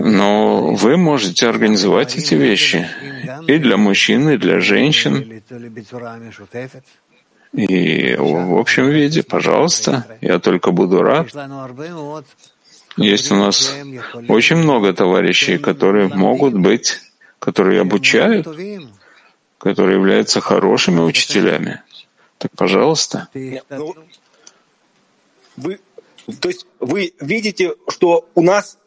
[0.00, 2.88] Но вы можете организовать эти вещи
[3.46, 5.42] и для мужчин, и для женщин.
[7.52, 11.28] И в общем виде, пожалуйста, я только буду рад.
[12.96, 13.74] Есть у нас
[14.28, 17.00] очень много товарищей, которые могут быть,
[17.38, 18.48] которые обучают,
[19.58, 21.82] которые являются хорошими учителями.
[22.38, 23.28] Так, пожалуйста.
[23.34, 23.94] Ну,
[25.56, 25.78] вы,
[26.40, 28.78] то есть вы видите, что у нас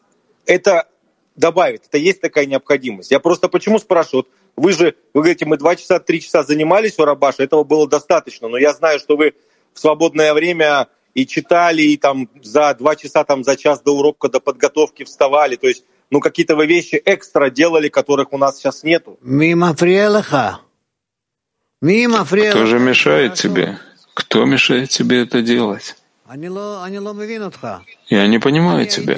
[0.46, 0.88] это
[1.36, 3.10] добавит, это есть такая необходимость.
[3.10, 4.26] Я просто почему спрашиваю?
[4.56, 8.48] Вы же, вы говорите, мы два часа, три часа занимались у Рабаша, этого было достаточно,
[8.48, 9.34] но я знаю, что вы
[9.72, 14.28] в свободное время и читали, и там за два часа, там за час до урока,
[14.28, 15.56] до подготовки вставали.
[15.56, 19.18] То есть, ну, какие-то вы вещи экстра делали, которых у нас сейчас нету.
[22.50, 23.78] Кто же мешает тебе?
[24.14, 25.96] Кто мешает тебе это делать?
[28.08, 29.16] Я не понимаю тебя.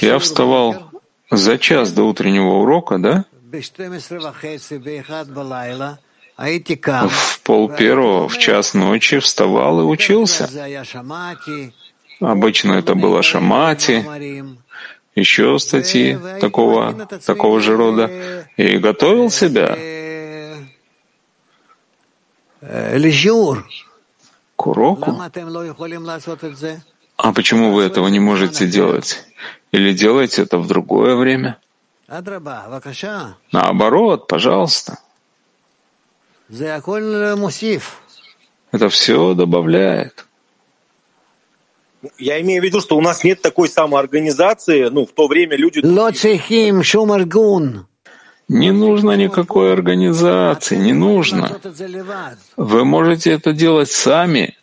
[0.00, 0.90] Я вставал
[1.30, 3.24] за час до утреннего урока, да?
[7.08, 10.48] в пол первого, в час ночи вставал и учился.
[12.20, 14.04] Обычно это было шамати,
[15.16, 18.10] еще статьи такого, такого же рода,
[18.56, 19.76] и готовил себя
[24.56, 25.10] к уроку.
[27.16, 29.24] А почему вы этого не можете делать?
[29.72, 31.58] Или делаете это в другое время?
[33.52, 34.98] Наоборот, пожалуйста.
[38.72, 40.26] Это все добавляет.
[42.18, 45.80] Я имею в виду, что у нас нет такой самоорганизации, ну, в то время люди...
[48.52, 51.58] Не нужно никакой организации, не нужно.
[52.56, 54.54] Вы можете это делать сами.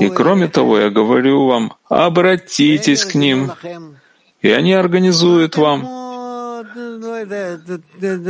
[0.00, 3.52] И кроме того, я говорю вам, обратитесь к ним,
[4.40, 5.78] и они организуют вам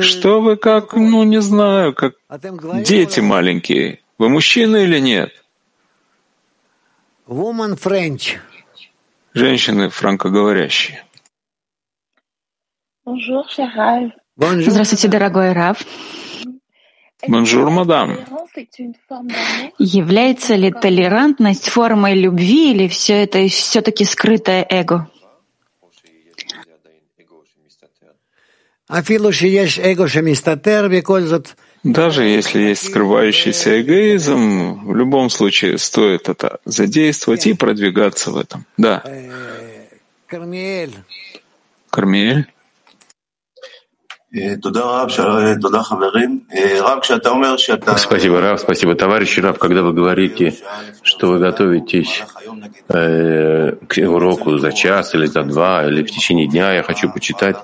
[0.03, 2.15] Что вы как, ну не знаю, как
[2.83, 4.01] дети маленькие.
[4.19, 5.31] Вы мужчина или нет?
[7.29, 8.39] Woman French.
[9.35, 11.06] Женщины франкоговорящие.
[14.37, 15.79] Здравствуйте, дорогой Рав.
[17.29, 18.19] Bonjour, madame.
[19.79, 25.09] Является ли толерантность формой любви или все это все-таки скрытое эго?
[31.85, 38.67] Даже если есть скрывающийся эгоизм, в любом случае стоит это задействовать и продвигаться в этом.
[38.77, 39.05] Да.
[41.91, 42.47] Кармиэль.
[47.99, 49.59] Спасибо, Рав, спасибо, товарищи Рав.
[49.59, 50.55] Когда вы говорите,
[51.03, 52.23] что вы готовитесь
[52.89, 57.57] э, к уроку за час или за два, или в течение дня, я хочу почитать,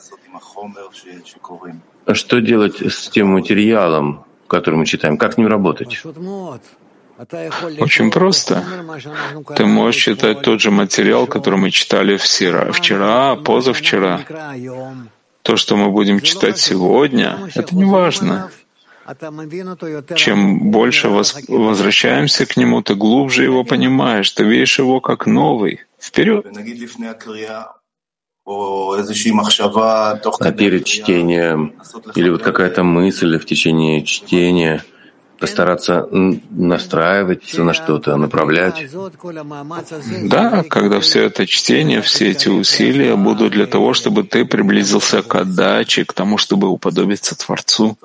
[2.12, 6.02] что делать с тем материалом, который мы читаем, как с ним работать?
[7.78, 8.64] Очень просто.
[9.54, 14.20] Ты можешь читать тот же материал, который мы читали вчера, вчера позавчера.
[15.42, 18.50] То, что мы будем читать сегодня, это не важно.
[20.16, 25.80] Чем больше возвращаемся к нему, ты глубже его понимаешь, ты видишь его как новый.
[26.00, 26.46] Вперед!
[30.40, 31.74] А перед чтением
[32.14, 34.84] или вот какая-то мысль в течение чтения
[35.42, 36.06] постараться
[36.50, 38.86] настраиваться на что-то, направлять.
[40.28, 45.34] Да, когда все это чтение, все эти усилия будут для того, чтобы ты приблизился к
[45.34, 47.98] отдаче, к тому, чтобы уподобиться Творцу.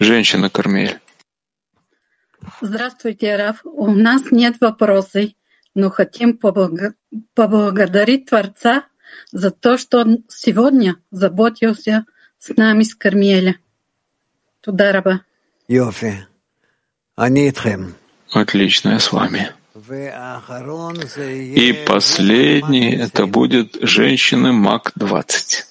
[0.00, 0.98] Женщина Кармель.
[2.60, 3.60] Здравствуйте, Раф.
[3.64, 5.30] У нас нет вопросов,
[5.76, 8.82] но хотим поблагодарить Творца
[9.30, 12.04] за то, что он сегодня заботился
[12.38, 13.56] с нами с Кармеля.
[14.60, 15.20] Туда раба.
[18.32, 19.52] Отлично, я с вами.
[21.54, 25.64] И последний— это будет женщины МАК-20.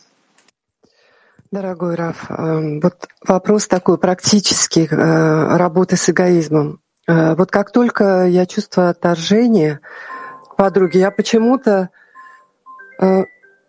[1.51, 6.81] Дорогой Раф, э, вот вопрос такой практический э, работы с эгоизмом.
[7.07, 9.79] Э, вот как только я чувствую отторжение
[10.49, 11.89] к подруге, я почему-то,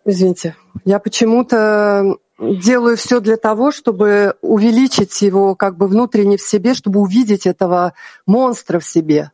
[0.05, 6.73] извините, я почему-то делаю все для того, чтобы увеличить его как бы внутренне в себе,
[6.73, 7.93] чтобы увидеть этого
[8.25, 9.31] монстра в себе.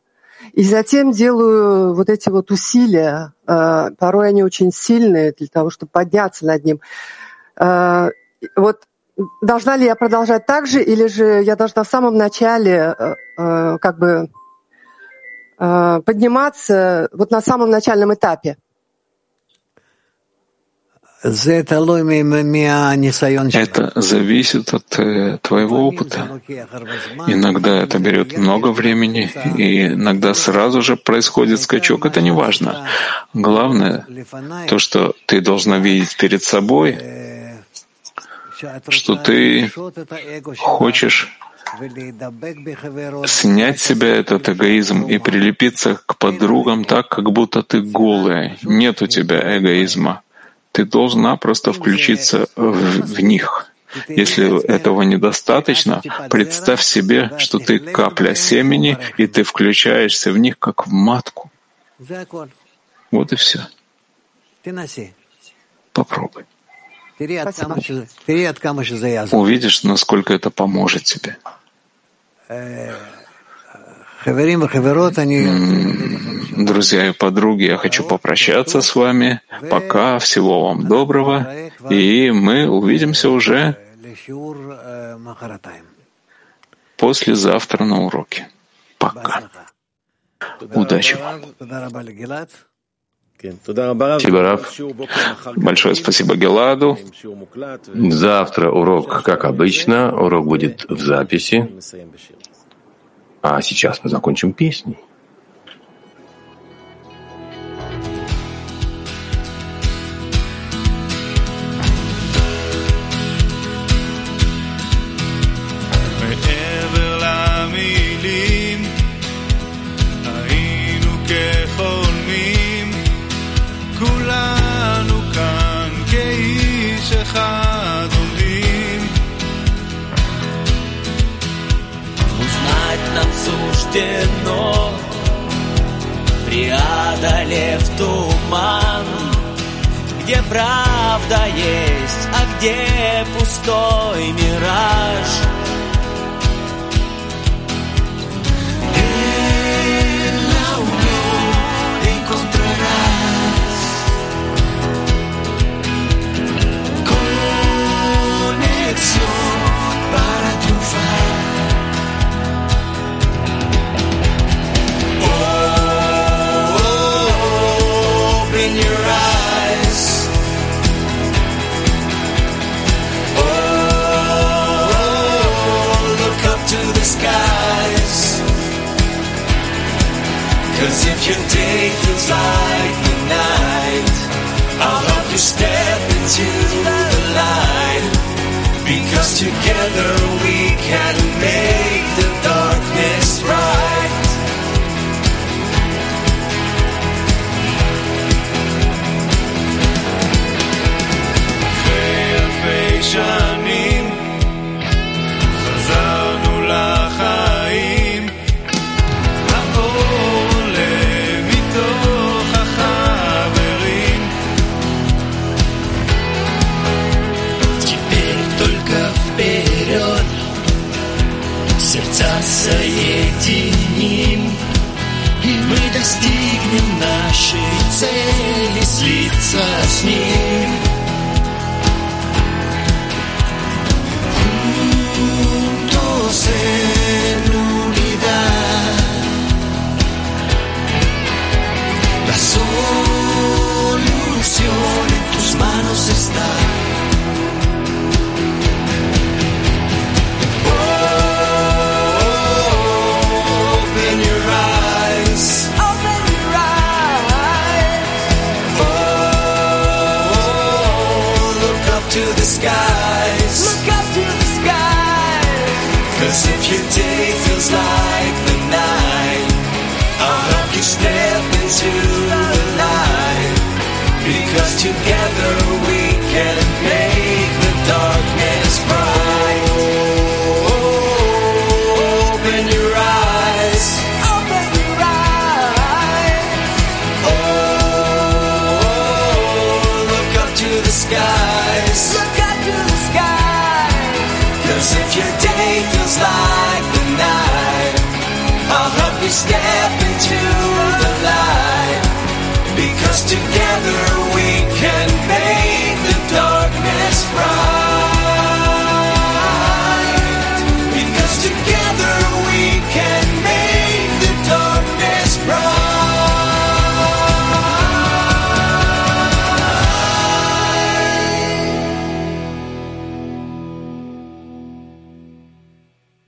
[0.52, 5.90] И затем делаю вот эти вот усилия, э, порой они очень сильные для того, чтобы
[5.90, 6.80] подняться над ним.
[7.58, 8.10] Э,
[8.56, 8.82] вот
[9.40, 12.94] должна ли я продолжать так же, или же я должна в самом начале
[13.38, 14.30] э, как бы
[15.56, 18.56] подниматься вот на самом начальном этапе?
[23.54, 26.40] Это зависит от э, твоего опыта.
[27.26, 32.04] Иногда это берет много времени, и иногда сразу же происходит скачок.
[32.04, 32.86] Это не важно.
[33.32, 34.06] Главное,
[34.68, 36.98] то, что ты должна видеть перед собой,
[38.88, 39.70] что ты
[40.58, 41.30] хочешь
[43.26, 48.58] снять себя этот эгоизм и прилепиться к подругам так, как будто ты голая.
[48.62, 50.23] Нет у тебя эгоизма.
[50.74, 52.72] Ты должна просто включиться в,
[53.14, 53.72] в них.
[54.08, 60.88] Если этого недостаточно, представь себе, что ты капля семени, и ты включаешься в них, как
[60.88, 61.52] в матку.
[63.12, 63.60] Вот и все.
[65.92, 66.44] Попробуй.
[69.30, 71.36] Увидишь, насколько это поможет тебе.
[76.56, 79.40] Друзья и подруги, я хочу попрощаться с вами.
[79.70, 81.46] Пока, всего вам доброго,
[81.90, 83.76] и мы увидимся уже
[86.96, 88.48] послезавтра на уроке.
[88.98, 89.42] Пока.
[90.74, 91.42] Удачи вам.
[94.20, 94.80] Тибарав.
[95.56, 96.98] Большое спасибо Геладу.
[97.94, 101.68] Завтра урок, как обычно, урок будет в записи.
[103.46, 104.96] А сейчас мы закончим песней.